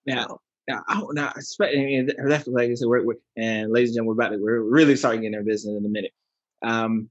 Now, 0.05 0.39
now, 0.67 0.81
I, 0.87 1.01
now, 1.11 1.33
I 1.61 1.75
mean, 1.75 2.09
that's 2.25 2.47
like 2.47 2.69
I 2.69 2.73
said, 2.73 2.87
we're, 2.87 3.05
we're, 3.05 3.15
and 3.37 3.71
ladies 3.71 3.89
and 3.89 3.95
gentlemen, 3.97 4.17
we're 4.17 4.25
about 4.25 4.35
to, 4.35 4.41
we're 4.41 4.61
really 4.61 4.95
starting 4.95 5.21
getting 5.21 5.35
our 5.35 5.43
business 5.43 5.75
in 5.77 5.85
a 5.85 5.89
minute. 5.89 6.11
Um, 6.63 7.09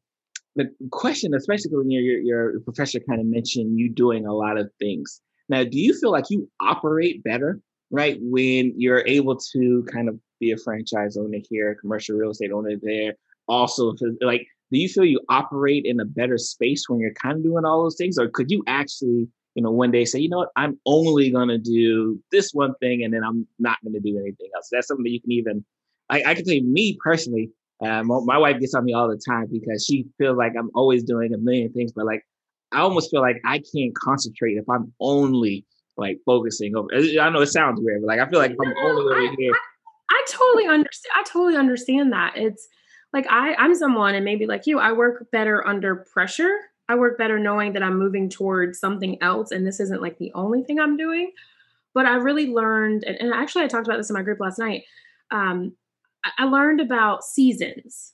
the 0.57 0.71
question, 0.91 1.35
especially 1.35 1.71
when 1.73 1.91
your, 1.91 2.03
your, 2.03 2.53
your 2.53 2.61
professor 2.61 3.01
kind 3.01 3.21
of 3.21 3.27
mentioned 3.27 3.79
you 3.79 3.91
doing 3.91 4.27
a 4.27 4.35
lot 4.35 4.59
of 4.59 4.71
things. 4.79 5.21
Now, 5.49 5.65
do 5.65 5.79
you 5.79 5.99
feel 5.99 6.11
like 6.11 6.27
you 6.31 6.49
operate 6.61 7.23
better 7.23 7.61
right? 7.93 8.19
When 8.21 8.73
you're 8.77 9.07
able 9.07 9.37
to 9.53 9.87
kind 9.93 10.09
of 10.09 10.19
be 10.41 10.51
a 10.51 10.57
franchise 10.57 11.17
owner 11.17 11.39
here, 11.49 11.77
commercial 11.81 12.17
real 12.17 12.31
estate 12.31 12.51
owner 12.51 12.73
there, 12.81 13.15
also 13.47 13.95
like, 14.21 14.47
do 14.73 14.79
you 14.79 14.89
feel 14.89 15.05
you 15.05 15.21
operate 15.29 15.85
in 15.85 16.01
a 16.01 16.05
better 16.05 16.39
space 16.39 16.89
when 16.89 16.99
you're 16.99 17.13
kind 17.13 17.37
of 17.37 17.45
doing 17.45 17.65
all 17.65 17.83
those 17.83 17.97
things, 17.97 18.19
or 18.19 18.29
could 18.29 18.51
you 18.51 18.65
actually, 18.67 19.29
you 19.55 19.63
know, 19.63 19.71
one 19.71 19.91
day 19.91 20.07
say, 20.07 20.19
you 20.19 20.31
know 20.31 20.39
what, 20.39 20.49
I'm 20.57 20.81
only 20.87 21.31
gonna 21.31 21.59
do 21.59 22.19
this 22.33 22.53
one 22.53 22.75
thing, 22.81 23.05
and 23.05 23.13
then 23.13 23.23
I'm 23.23 23.47
not 23.59 23.77
gonna 23.85 24.01
do 24.01 24.19
anything 24.19 24.49
else. 24.57 24.71
That's 24.73 24.89
something 24.89 25.05
that 25.05 25.11
you 25.11 25.21
can 25.21 25.33
even. 25.33 25.65
I, 26.09 26.23
I 26.27 26.35
can 26.35 26.45
tell 26.45 26.55
you, 26.55 26.65
me 26.65 26.99
personally, 27.03 27.51
uh, 27.85 28.03
my, 28.03 28.21
my 28.25 28.39
wife 28.39 28.59
gets 28.59 28.75
on 28.75 28.85
me 28.85 28.95
all 28.95 29.09
the 29.09 29.21
time 29.29 29.49
because 29.53 29.85
she 29.85 30.07
feels 30.19 30.37
like 30.37 30.53
I'm 30.59 30.71
always 30.75 31.05
doing 31.05 31.35
a 31.35 31.39
million 31.39 31.73
things, 31.73 31.93
but 31.93 32.07
like 32.07 32.25
I 32.73 32.81
almost 32.81 33.11
feel 33.11 33.21
like 33.21 33.37
I 33.45 33.61
can't 33.75 33.95
concentrate 33.95 34.57
if 34.57 34.69
I'm 34.69 34.93
only 34.99 35.67
like 35.97 36.19
focusing 36.25 36.75
over. 36.77 36.89
I 36.95 37.31
know 37.31 37.41
it 37.41 37.47
sounds 37.47 37.81
weird, 37.83 38.03
but 38.03 38.09
like 38.09 38.21
I 38.21 38.29
feel 38.29 38.39
like 38.39 38.53
I'm 38.53 38.75
only 38.85 39.03
over 39.03 39.35
here. 39.39 39.53
I, 39.53 40.15
I 40.15 40.25
totally 40.29 40.67
understand. 40.67 41.13
I 41.17 41.23
totally 41.25 41.57
understand 41.57 42.13
that. 42.13 42.35
It's 42.37 42.69
like 43.13 43.27
I 43.31 43.55
I'm 43.55 43.75
someone, 43.75 44.15
and 44.15 44.25
maybe 44.25 44.47
like 44.47 44.67
you, 44.67 44.79
I 44.79 44.93
work 44.93 45.31
better 45.31 45.67
under 45.67 45.97
pressure. 45.97 46.57
I 46.89 46.95
work 46.97 47.17
better 47.17 47.39
knowing 47.39 47.73
that 47.75 47.83
I'm 47.83 47.99
moving 47.99 48.29
towards 48.29 48.79
something 48.79 49.23
else, 49.23 49.51
and 49.51 49.67
this 49.67 49.81
isn't 49.81 50.03
like 50.03 50.19
the 50.19 50.33
only 50.35 50.63
thing 50.63 50.81
I'm 50.81 50.97
doing. 50.97 51.33
But 51.95 52.07
I 52.07 52.17
really 52.17 52.49
learned, 52.49 53.05
and, 53.05 53.17
and 53.21 53.35
actually 53.35 53.65
I 53.65 53.69
talked 53.69 53.87
about 53.87 53.99
this 53.99 54.11
in 54.11 54.15
my 54.15 54.23
group 54.23 54.41
last 54.41 54.59
night. 54.59 54.85
Um, 55.31 55.73
I, 56.25 56.31
I 56.39 56.45
learned 56.45 56.81
about 56.81 57.25
seasons 57.25 58.13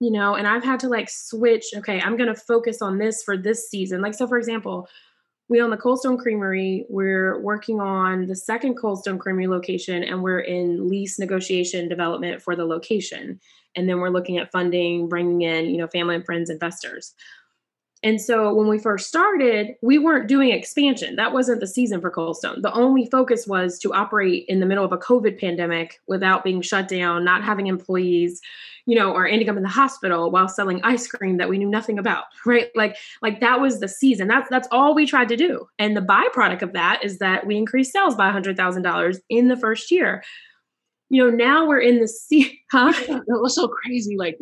you 0.00 0.10
know 0.10 0.34
and 0.34 0.48
i've 0.48 0.64
had 0.64 0.80
to 0.80 0.88
like 0.88 1.08
switch 1.08 1.66
okay 1.76 2.00
i'm 2.00 2.16
going 2.16 2.34
to 2.34 2.40
focus 2.40 2.82
on 2.82 2.98
this 2.98 3.22
for 3.22 3.36
this 3.36 3.68
season 3.68 4.00
like 4.00 4.14
so 4.14 4.26
for 4.26 4.38
example 4.38 4.88
we 5.50 5.60
own 5.60 5.70
the 5.70 5.76
Cold 5.76 5.98
Stone 5.98 6.18
Creamery. 6.18 6.86
We're 6.88 7.40
working 7.40 7.80
on 7.80 8.26
the 8.26 8.36
second 8.36 8.76
Cold 8.76 9.00
Stone 9.00 9.18
Creamery 9.18 9.48
location, 9.48 10.04
and 10.04 10.22
we're 10.22 10.38
in 10.38 10.88
lease 10.88 11.18
negotiation 11.18 11.88
development 11.88 12.40
for 12.40 12.54
the 12.54 12.64
location. 12.64 13.40
And 13.74 13.88
then 13.88 13.98
we're 13.98 14.10
looking 14.10 14.38
at 14.38 14.52
funding, 14.52 15.08
bringing 15.08 15.42
in, 15.42 15.66
you 15.66 15.76
know, 15.76 15.88
family 15.88 16.14
and 16.14 16.24
friends 16.24 16.50
investors. 16.50 17.14
And 18.02 18.20
so 18.20 18.54
when 18.54 18.66
we 18.66 18.78
first 18.78 19.08
started, 19.08 19.74
we 19.82 19.98
weren't 19.98 20.26
doing 20.26 20.50
expansion. 20.50 21.16
That 21.16 21.34
wasn't 21.34 21.60
the 21.60 21.66
season 21.66 22.00
for 22.00 22.10
Cold 22.10 22.36
Stone. 22.38 22.62
The 22.62 22.72
only 22.72 23.06
focus 23.06 23.46
was 23.46 23.78
to 23.80 23.92
operate 23.92 24.46
in 24.48 24.60
the 24.60 24.66
middle 24.66 24.84
of 24.84 24.92
a 24.92 24.98
COVID 24.98 25.38
pandemic 25.38 26.00
without 26.06 26.42
being 26.42 26.62
shut 26.62 26.88
down, 26.88 27.24
not 27.24 27.44
having 27.44 27.66
employees, 27.66 28.40
you 28.86 28.96
know, 28.96 29.12
or 29.12 29.26
ending 29.26 29.50
up 29.50 29.56
in 29.58 29.62
the 29.62 29.68
hospital 29.68 30.30
while 30.30 30.48
selling 30.48 30.80
ice 30.82 31.06
cream 31.06 31.36
that 31.36 31.50
we 31.50 31.58
knew 31.58 31.68
nothing 31.68 31.98
about, 31.98 32.24
right? 32.46 32.70
Like 32.74 32.96
like 33.20 33.40
that 33.40 33.60
was 33.60 33.80
the 33.80 33.88
season. 33.88 34.28
That's 34.28 34.48
that's 34.48 34.68
all 34.70 34.94
we 34.94 35.06
tried 35.06 35.28
to 35.28 35.36
do. 35.36 35.66
And 35.78 35.94
the 35.94 36.00
byproduct 36.00 36.62
of 36.62 36.72
that 36.72 37.04
is 37.04 37.18
that 37.18 37.46
we 37.46 37.56
increased 37.56 37.92
sales 37.92 38.14
by 38.14 38.30
$100,000 38.30 39.18
in 39.28 39.48
the 39.48 39.56
first 39.56 39.90
year. 39.90 40.24
You 41.10 41.24
know, 41.24 41.36
now 41.36 41.66
we're 41.66 41.80
in 41.80 42.00
the 42.00 42.08
sea, 42.08 42.60
huh? 42.72 42.94
It 43.08 43.24
was 43.26 43.54
so 43.54 43.68
crazy 43.68 44.16
like 44.16 44.38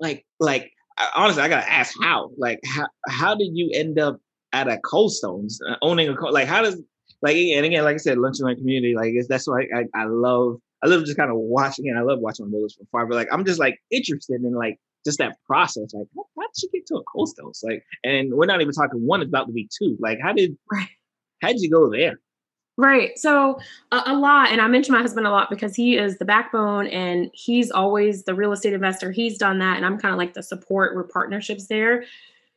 like 0.00 0.26
like 0.38 0.72
honestly, 1.14 1.42
I 1.42 1.48
gotta 1.48 1.70
ask 1.70 1.94
how. 2.02 2.30
Like, 2.36 2.60
how 2.64 2.86
how 3.08 3.34
did 3.34 3.50
you 3.52 3.70
end 3.72 3.98
up 3.98 4.20
at 4.52 4.68
a 4.68 4.78
Cold 4.78 5.12
Stones 5.12 5.60
uh, 5.68 5.76
owning 5.82 6.08
a 6.08 6.30
like? 6.30 6.48
How 6.48 6.62
does 6.62 6.80
like 7.22 7.36
and 7.36 7.66
again, 7.66 7.84
like 7.84 7.94
I 7.94 7.98
said, 7.98 8.18
lunch 8.18 8.36
and 8.38 8.46
learn 8.46 8.56
community. 8.56 8.94
Like, 8.94 9.14
that's 9.28 9.46
why 9.46 9.62
I, 9.74 9.80
I, 9.80 10.02
I 10.02 10.04
love. 10.06 10.56
I 10.82 10.86
love 10.86 11.04
just 11.04 11.18
kind 11.18 11.30
of 11.30 11.36
watching 11.36 11.86
it. 11.86 11.94
I 11.96 12.00
love 12.00 12.20
watching 12.20 12.46
my 12.46 12.52
movies 12.52 12.74
from 12.74 12.86
far, 12.90 13.06
but 13.06 13.14
like 13.14 13.28
I'm 13.30 13.44
just 13.44 13.60
like 13.60 13.78
interested 13.90 14.42
in 14.42 14.54
like 14.54 14.78
just 15.04 15.18
that 15.18 15.36
process. 15.46 15.92
Like, 15.92 16.06
how, 16.16 16.24
how 16.38 16.46
did 16.46 16.62
you 16.62 16.70
get 16.72 16.86
to 16.86 16.94
a 16.96 17.02
Cold 17.04 17.28
Stones? 17.28 17.60
Like, 17.62 17.84
and 18.02 18.32
we're 18.32 18.46
not 18.46 18.62
even 18.62 18.72
talking 18.72 19.06
one; 19.06 19.20
it's 19.20 19.28
about 19.28 19.46
to 19.46 19.52
be 19.52 19.68
two. 19.78 19.96
Like, 20.00 20.18
how 20.22 20.32
did 20.32 20.56
how 21.42 21.48
did 21.48 21.60
you 21.60 21.70
go 21.70 21.90
there? 21.90 22.18
Right. 22.80 23.18
So 23.18 23.60
a, 23.92 24.02
a, 24.06 24.16
lot, 24.16 24.50
and 24.50 24.58
I 24.58 24.66
mention 24.66 24.94
my 24.94 25.02
husband 25.02 25.26
a 25.26 25.30
lot 25.30 25.50
because 25.50 25.76
he 25.76 25.98
is 25.98 26.16
the 26.16 26.24
backbone 26.24 26.86
and 26.86 27.30
he's 27.34 27.70
always 27.70 28.24
the 28.24 28.34
real 28.34 28.52
estate 28.52 28.72
investor. 28.72 29.10
He's 29.10 29.36
done 29.36 29.58
that, 29.58 29.76
and 29.76 29.84
I'm 29.84 29.98
kind 29.98 30.14
of 30.14 30.18
like 30.18 30.32
the 30.32 30.42
support. 30.42 30.96
We're 30.96 31.04
partnerships 31.04 31.66
there. 31.66 32.04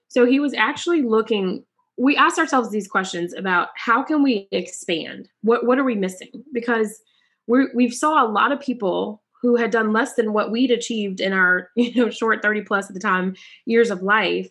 So 0.08 0.26
he 0.26 0.40
was 0.40 0.54
actually 0.54 1.02
looking. 1.02 1.66
We 1.98 2.16
asked 2.16 2.40
ourselves 2.40 2.70
these 2.70 2.88
questions 2.88 3.34
about 3.34 3.70
how 3.76 4.02
can 4.02 4.24
we 4.24 4.48
expand? 4.54 5.28
What 5.42 5.66
what 5.66 5.78
are 5.78 5.84
we 5.84 5.96
missing? 5.96 6.30
Because 6.54 7.02
we 7.48 7.68
we 7.76 7.90
saw 7.90 8.26
a 8.26 8.32
lot 8.32 8.54
of 8.54 8.62
people 8.62 9.22
who 9.42 9.58
had 9.58 9.72
done 9.72 9.92
less 9.92 10.14
than 10.14 10.32
what 10.32 10.52
we'd 10.52 10.72
achieved 10.72 11.20
in 11.20 11.34
our 11.34 11.70
you 11.76 11.94
know 11.96 12.10
short 12.10 12.42
30 12.42 12.62
plus 12.62 12.88
at 12.88 12.94
the 12.94 13.00
time 13.02 13.36
years 13.66 13.92
of 13.92 14.02
life 14.02 14.50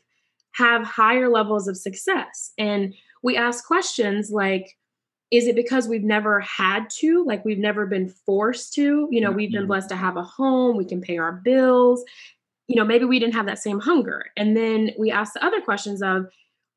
have 0.53 0.83
higher 0.83 1.31
levels 1.31 1.67
of 1.67 1.79
success 1.79 2.53
and 2.59 2.93
we 3.23 3.39
asked 3.39 3.65
questions 3.65 4.31
like 4.31 4.77
is 5.33 5.47
it 5.47 5.57
because 5.57 5.89
we've 5.89 6.05
never 6.05 6.41
had 6.41 6.91
to? 6.99 7.25
Like 7.25 7.45
we've 7.45 7.59
never 7.59 7.87
been 7.87 8.09
forced 8.09 8.75
to? 8.75 9.09
You 9.11 9.21
know 9.21 9.33
we've 9.33 9.51
been 9.51 9.63
mm-hmm. 9.63 9.69
blessed 9.69 9.89
to 9.89 9.97
have 9.97 10.17
a 10.17 10.23
home 10.23 10.77
we 10.77 10.85
can 10.85 11.01
pay 11.01 11.19
our 11.19 11.33
bills. 11.33 12.05
You 12.69 12.77
know 12.77 12.85
maybe 12.85 13.07
we 13.07 13.19
didn't 13.19 13.35
have 13.35 13.47
that 13.47 13.59
same 13.59 13.81
hunger. 13.81 14.27
And 14.37 14.57
then 14.57 14.93
we 14.99 15.11
ask 15.11 15.33
the 15.33 15.45
other 15.45 15.61
questions 15.61 16.03
of 16.03 16.27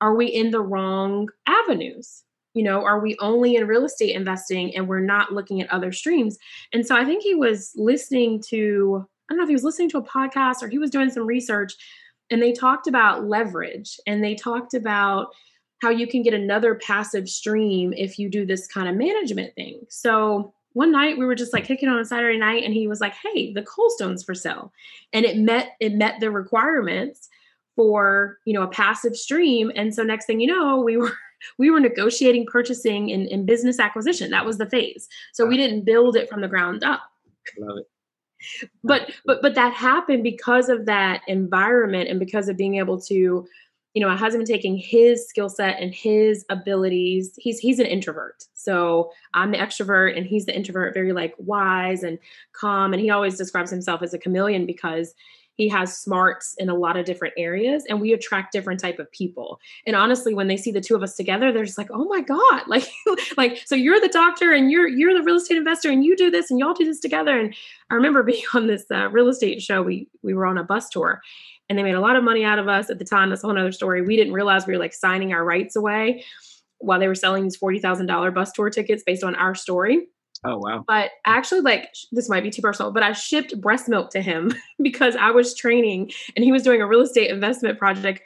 are 0.01 0.15
we 0.15 0.27
in 0.27 0.51
the 0.51 0.61
wrong 0.61 1.29
avenues? 1.45 2.23
You 2.53 2.63
know 2.63 2.83
are 2.83 2.99
we 3.01 3.17
only 3.19 3.57
in 3.57 3.67
real 3.67 3.85
estate 3.85 4.15
investing 4.15 4.75
and 4.75 4.87
we're 4.87 5.01
not 5.01 5.33
looking 5.33 5.61
at 5.61 5.71
other 5.71 5.91
streams? 5.91 6.37
And 6.73 6.87
so 6.87 6.95
i 6.95 7.03
think 7.03 7.23
he 7.23 7.35
was 7.35 7.73
listening 7.75 8.41
to 8.47 9.05
i 9.29 9.33
don't 9.33 9.37
know 9.37 9.43
if 9.43 9.49
he 9.49 9.55
was 9.55 9.65
listening 9.65 9.89
to 9.89 9.97
a 9.97 10.03
podcast 10.03 10.63
or 10.63 10.69
he 10.69 10.79
was 10.79 10.89
doing 10.89 11.09
some 11.09 11.27
research 11.27 11.73
and 12.31 12.41
they 12.41 12.53
talked 12.53 12.87
about 12.87 13.25
leverage 13.25 13.99
and 14.07 14.23
they 14.23 14.33
talked 14.33 14.73
about 14.73 15.27
how 15.81 15.89
you 15.89 16.07
can 16.07 16.23
get 16.23 16.33
another 16.33 16.75
passive 16.75 17.29
stream 17.29 17.93
if 17.93 18.17
you 18.17 18.29
do 18.29 18.45
this 18.45 18.67
kind 18.67 18.87
of 18.87 18.95
management 18.95 19.53
thing. 19.55 19.81
So 19.89 20.53
one 20.73 20.91
night 20.91 21.17
we 21.17 21.25
were 21.25 21.35
just 21.35 21.53
like 21.53 21.65
kicking 21.65 21.89
on 21.89 21.99
a 21.99 22.05
Saturday 22.05 22.37
night 22.37 22.63
and 22.63 22.73
he 22.73 22.87
was 22.87 22.99
like, 22.99 23.13
"Hey, 23.13 23.53
the 23.53 23.63
Cold 23.63 23.91
Stone's 23.91 24.23
for 24.23 24.35
sale." 24.35 24.73
And 25.13 25.25
it 25.25 25.37
met 25.37 25.71
it 25.79 25.93
met 25.93 26.19
the 26.19 26.31
requirements 26.31 27.29
for, 27.75 28.39
you 28.45 28.53
know, 28.53 28.63
a 28.63 28.67
passive 28.67 29.15
stream 29.15 29.71
and 29.75 29.93
so 29.93 30.03
next 30.03 30.25
thing 30.25 30.39
you 30.39 30.47
know, 30.47 30.81
we 30.81 30.97
were 30.97 31.11
we 31.57 31.69
were 31.69 31.79
negotiating 31.79 32.45
purchasing 32.45 33.11
and, 33.11 33.27
and 33.27 33.45
business 33.45 33.79
acquisition. 33.79 34.31
That 34.31 34.45
was 34.45 34.57
the 34.57 34.69
phase. 34.69 35.07
So 35.33 35.45
we 35.45 35.57
didn't 35.57 35.85
build 35.85 36.15
it 36.15 36.29
from 36.29 36.41
the 36.41 36.47
ground 36.47 36.83
up. 36.83 37.01
Love 37.57 37.77
it 37.79 37.87
but 38.83 39.11
but 39.25 39.41
but 39.41 39.55
that 39.55 39.73
happened 39.73 40.23
because 40.23 40.69
of 40.69 40.85
that 40.85 41.21
environment 41.27 42.09
and 42.09 42.19
because 42.19 42.49
of 42.49 42.57
being 42.57 42.75
able 42.75 42.99
to 42.99 43.47
you 43.95 44.01
know, 44.01 44.09
my 44.09 44.17
husband 44.17 44.45
taking 44.45 44.77
his 44.77 45.27
skill 45.27 45.47
set 45.47 45.79
and 45.79 45.95
his 45.95 46.45
abilities. 46.49 47.33
He's 47.37 47.59
he's 47.59 47.79
an 47.79 47.85
introvert. 47.85 48.43
So 48.53 49.09
I'm 49.33 49.51
the 49.51 49.57
extrovert 49.57 50.17
and 50.17 50.27
he's 50.27 50.45
the 50.45 50.55
introvert, 50.55 50.93
very 50.93 51.13
like 51.13 51.33
wise 51.37 52.03
and 52.03 52.19
calm. 52.51 52.93
And 52.93 53.01
he 53.01 53.09
always 53.09 53.37
describes 53.37 53.71
himself 53.71 54.03
as 54.03 54.13
a 54.13 54.19
chameleon 54.19 54.65
because 54.65 55.15
he 55.55 55.69
has 55.69 55.97
smarts 55.97 56.53
in 56.57 56.69
a 56.69 56.75
lot 56.75 56.97
of 56.97 57.05
different 57.05 57.33
areas 57.37 57.85
and 57.87 58.01
we 58.01 58.11
attract 58.11 58.51
different 58.51 58.79
type 58.79 58.99
of 58.99 59.09
people 59.11 59.59
and 59.87 59.95
honestly 59.95 60.33
when 60.33 60.47
they 60.47 60.57
see 60.57 60.71
the 60.71 60.81
two 60.81 60.95
of 60.95 61.03
us 61.03 61.15
together 61.15 61.51
they're 61.51 61.63
just 61.63 61.77
like 61.77 61.89
oh 61.91 62.05
my 62.05 62.21
god 62.21 62.63
like 62.67 62.87
like 63.37 63.61
so 63.65 63.75
you're 63.75 63.99
the 63.99 64.09
doctor 64.09 64.51
and 64.51 64.69
you're 64.69 64.87
you're 64.87 65.13
the 65.13 65.23
real 65.23 65.37
estate 65.37 65.57
investor 65.57 65.89
and 65.89 66.03
you 66.03 66.15
do 66.15 66.29
this 66.29 66.51
and 66.51 66.59
y'all 66.59 66.73
do 66.73 66.85
this 66.85 66.99
together 66.99 67.39
and 67.39 67.55
i 67.89 67.95
remember 67.95 68.21
being 68.23 68.43
on 68.53 68.67
this 68.67 68.85
uh, 68.91 69.09
real 69.09 69.29
estate 69.29 69.61
show 69.61 69.81
we 69.81 70.07
we 70.21 70.33
were 70.33 70.45
on 70.45 70.57
a 70.57 70.63
bus 70.63 70.89
tour 70.89 71.21
and 71.69 71.77
they 71.77 71.83
made 71.83 71.95
a 71.95 72.01
lot 72.01 72.15
of 72.15 72.23
money 72.23 72.43
out 72.43 72.59
of 72.59 72.67
us 72.67 72.89
at 72.89 72.99
the 72.99 73.05
time. 73.05 73.29
That's 73.29 73.43
a 73.43 73.47
whole 73.47 73.57
other 73.57 73.71
story. 73.71 74.01
We 74.01 74.15
didn't 74.15 74.33
realize 74.33 74.67
we 74.67 74.73
were 74.73 74.79
like 74.79 74.93
signing 74.93 75.33
our 75.33 75.43
rights 75.43 75.75
away 75.75 76.23
while 76.79 76.99
they 76.99 77.07
were 77.07 77.15
selling 77.15 77.43
these 77.43 77.57
$40,000 77.57 78.33
bus 78.33 78.51
tour 78.51 78.69
tickets 78.69 79.03
based 79.05 79.23
on 79.23 79.35
our 79.35 79.55
story. 79.55 80.07
Oh 80.43 80.57
wow. 80.57 80.83
But 80.87 81.11
actually 81.25 81.61
like 81.61 81.89
this 82.11 82.29
might 82.29 82.43
be 82.43 82.51
too 82.51 82.61
personal, 82.61 82.91
but 82.91 83.01
I 83.01 83.13
shipped 83.13 83.59
breast 83.59 83.89
milk 83.89 84.11
to 84.11 84.21
him 84.21 84.53
because 84.81 85.15
I 85.15 85.31
was 85.31 85.55
training 85.55 86.11
and 86.35 86.45
he 86.45 86.51
was 86.51 86.61
doing 86.61 86.81
a 86.81 86.87
real 86.87 87.01
estate 87.01 87.31
investment 87.31 87.79
project. 87.79 88.21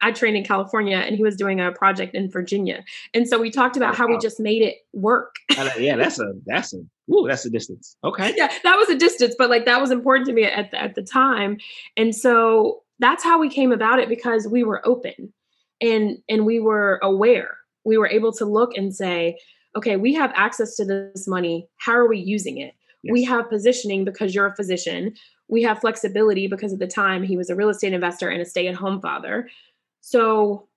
I 0.00 0.12
trained 0.12 0.36
in 0.36 0.44
California 0.44 0.98
and 0.98 1.16
he 1.16 1.22
was 1.22 1.36
doing 1.36 1.60
a 1.60 1.72
project 1.72 2.14
in 2.14 2.30
Virginia. 2.30 2.84
And 3.12 3.28
so 3.28 3.40
we 3.40 3.50
talked 3.50 3.76
about 3.76 3.94
oh, 3.94 3.96
how 3.96 4.06
wow. 4.06 4.14
we 4.14 4.18
just 4.18 4.38
made 4.38 4.62
it 4.62 4.76
work. 4.92 5.34
yeah, 5.76 5.96
that's 5.96 6.20
a 6.20 6.32
that's 6.46 6.74
a 6.74 6.78
ooh, 7.12 7.26
that's 7.28 7.44
a 7.44 7.50
distance. 7.50 7.96
Okay. 8.04 8.32
Yeah, 8.36 8.50
that 8.62 8.76
was 8.76 8.88
a 8.88 8.96
distance, 8.96 9.34
but 9.36 9.50
like 9.50 9.64
that 9.64 9.80
was 9.80 9.90
important 9.90 10.26
to 10.28 10.32
me 10.32 10.44
at 10.44 10.70
the, 10.70 10.80
at 10.80 10.94
the 10.94 11.02
time. 11.02 11.58
And 11.96 12.14
so 12.14 12.83
that's 13.04 13.22
how 13.22 13.38
we 13.38 13.50
came 13.50 13.70
about 13.70 13.98
it 13.98 14.08
because 14.08 14.48
we 14.48 14.64
were 14.64 14.86
open 14.86 15.32
and 15.80 16.16
and 16.28 16.46
we 16.46 16.58
were 16.58 16.98
aware. 17.02 17.58
We 17.84 17.98
were 17.98 18.08
able 18.08 18.32
to 18.32 18.46
look 18.46 18.76
and 18.76 18.94
say 18.94 19.38
okay 19.76 19.96
we 19.96 20.14
have 20.14 20.32
access 20.34 20.74
to 20.76 20.84
this 20.84 21.28
money. 21.28 21.68
How 21.76 21.92
are 21.92 22.08
we 22.08 22.18
using 22.18 22.58
it? 22.58 22.74
Yes. 23.02 23.12
we 23.12 23.24
have 23.24 23.50
positioning 23.50 24.06
because 24.06 24.34
you're 24.34 24.46
a 24.46 24.56
physician. 24.56 25.14
We 25.48 25.62
have 25.64 25.80
flexibility 25.80 26.46
because 26.46 26.72
at 26.72 26.78
the 26.78 26.86
time. 26.86 27.22
He 27.22 27.36
was 27.36 27.50
a 27.50 27.54
real 27.54 27.68
estate 27.68 27.92
investor 27.92 28.30
and 28.30 28.40
a 28.40 28.46
stay-at-home 28.46 29.02
father. 29.02 29.50
So 30.00 30.68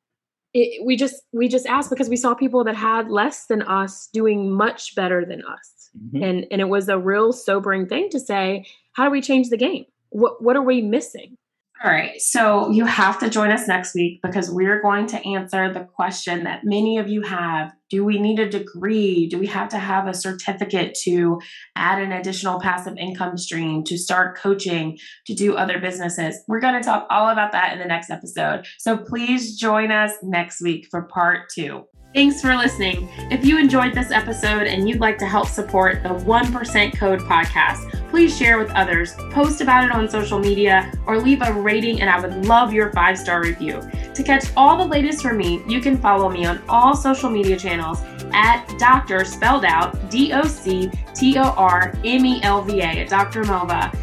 it, 0.53 0.85
we 0.85 0.97
just 0.97 1.21
we 1.31 1.47
just 1.47 1.65
asked 1.65 1.89
because 1.89 2.09
we 2.09 2.17
saw 2.17 2.33
people 2.33 2.65
that 2.65 2.75
had 2.75 3.09
less 3.09 3.45
than 3.45 3.61
us 3.61 4.09
doing 4.11 4.51
much 4.51 4.95
better 4.95 5.23
than 5.25 5.41
us. 5.45 5.73
Mm-hmm. 5.97 6.23
and 6.23 6.45
and 6.51 6.61
it 6.61 6.69
was 6.69 6.89
a 6.89 6.99
real 6.99 7.31
sobering 7.31 7.87
thing 7.87 8.09
to 8.09 8.19
say 8.19 8.65
how 8.91 9.05
do 9.05 9.11
we 9.11 9.21
change 9.21 9.49
the 9.49 9.57
game? 9.57 9.85
What 10.09 10.43
what 10.43 10.57
are 10.57 10.61
we 10.61 10.81
missing 10.81 11.37
all 11.83 11.91
right. 11.91 12.19
So 12.19 12.71
you 12.71 12.85
have 12.85 13.19
to 13.19 13.29
join 13.29 13.51
us 13.51 13.67
next 13.67 13.93
week 13.93 14.19
because 14.23 14.49
we're 14.49 14.81
going 14.81 15.05
to 15.07 15.27
answer 15.27 15.71
the 15.71 15.81
question 15.81 16.43
that 16.45 16.61
many 16.63 16.97
of 16.97 17.07
you 17.07 17.21
have. 17.21 17.71
Do 17.91 18.03
we 18.03 18.19
need 18.19 18.39
a 18.39 18.49
degree? 18.49 19.27
Do 19.27 19.37
we 19.37 19.45
have 19.47 19.69
to 19.69 19.77
have 19.77 20.07
a 20.07 20.13
certificate 20.13 20.97
to 21.03 21.39
add 21.75 22.01
an 22.01 22.11
additional 22.11 22.59
passive 22.59 22.97
income 22.97 23.37
stream, 23.37 23.83
to 23.83 23.97
start 23.97 24.37
coaching, 24.37 24.97
to 25.27 25.35
do 25.35 25.55
other 25.55 25.79
businesses? 25.79 26.39
We're 26.47 26.61
going 26.61 26.81
to 26.81 26.85
talk 26.85 27.05
all 27.11 27.29
about 27.29 27.51
that 27.51 27.73
in 27.73 27.79
the 27.79 27.85
next 27.85 28.09
episode. 28.09 28.65
So 28.79 28.97
please 28.97 29.55
join 29.55 29.91
us 29.91 30.13
next 30.23 30.61
week 30.61 30.87
for 30.89 31.03
part 31.03 31.49
two. 31.53 31.83
Thanks 32.13 32.41
for 32.41 32.55
listening. 32.55 33.09
If 33.29 33.45
you 33.45 33.59
enjoyed 33.59 33.93
this 33.93 34.11
episode 34.11 34.65
and 34.65 34.87
you'd 34.87 34.99
like 34.99 35.17
to 35.19 35.27
help 35.27 35.47
support 35.47 36.01
the 36.01 36.09
1% 36.09 36.97
Code 36.97 37.19
podcast, 37.19 38.09
please 38.09 38.35
share 38.35 38.57
with 38.57 38.71
others, 38.71 39.13
post 39.31 39.61
about 39.61 39.83
it 39.83 39.91
on 39.91 40.09
social 40.09 40.39
media, 40.39 40.91
or 41.05 41.19
leave 41.19 41.41
a 41.43 41.53
rating, 41.53 42.01
and 42.01 42.09
I 42.09 42.19
would 42.19 42.45
love 42.45 42.73
your 42.73 42.91
five 42.93 43.19
star 43.19 43.43
review. 43.43 43.81
To 44.13 44.23
catch 44.23 44.45
all 44.55 44.77
the 44.77 44.85
latest 44.85 45.21
from 45.21 45.37
me, 45.37 45.61
you 45.67 45.79
can 45.79 45.97
follow 45.97 46.29
me 46.29 46.45
on 46.45 46.61
all 46.67 46.95
social 46.95 47.29
media 47.29 47.57
channels 47.57 48.01
at 48.33 48.65
Dr. 48.79 49.23
spelled 49.25 49.65
out 49.65 50.09
D 50.09 50.33
O 50.33 50.43
C 50.43 50.89
T 51.13 51.37
O 51.37 51.43
R 51.43 51.93
M 52.03 52.25
E 52.25 52.41
L 52.41 52.63
V 52.63 52.79
A 52.79 52.85
at 52.85 53.09
Dr. 53.09 53.43
Melva. 53.43 53.95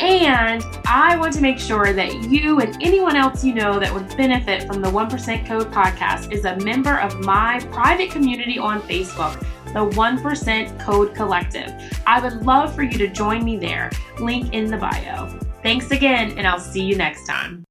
And 0.00 0.64
I 0.86 1.16
want 1.16 1.32
to 1.34 1.40
make 1.40 1.58
sure 1.58 1.92
that 1.92 2.30
you 2.30 2.60
and 2.60 2.76
anyone 2.82 3.16
else 3.16 3.44
you 3.44 3.54
know 3.54 3.78
that 3.80 3.92
would 3.92 4.08
benefit 4.16 4.66
from 4.66 4.80
the 4.80 4.88
1% 4.88 5.46
Code 5.46 5.70
podcast 5.72 6.32
is 6.32 6.44
a 6.44 6.56
member 6.56 7.00
of 7.00 7.20
my 7.20 7.60
private 7.70 8.10
community 8.10 8.58
on 8.58 8.80
Facebook 8.82 9.44
the 9.72 9.80
1% 9.80 10.80
Code 10.80 11.14
Collective. 11.14 11.72
I 12.06 12.20
would 12.20 12.44
love 12.44 12.74
for 12.74 12.82
you 12.82 12.96
to 12.98 13.08
join 13.08 13.44
me 13.44 13.58
there. 13.58 13.90
Link 14.18 14.54
in 14.54 14.70
the 14.70 14.78
bio. 14.78 15.26
Thanks 15.62 15.90
again, 15.90 16.38
and 16.38 16.46
I'll 16.46 16.60
see 16.60 16.82
you 16.82 16.96
next 16.96 17.26
time. 17.26 17.64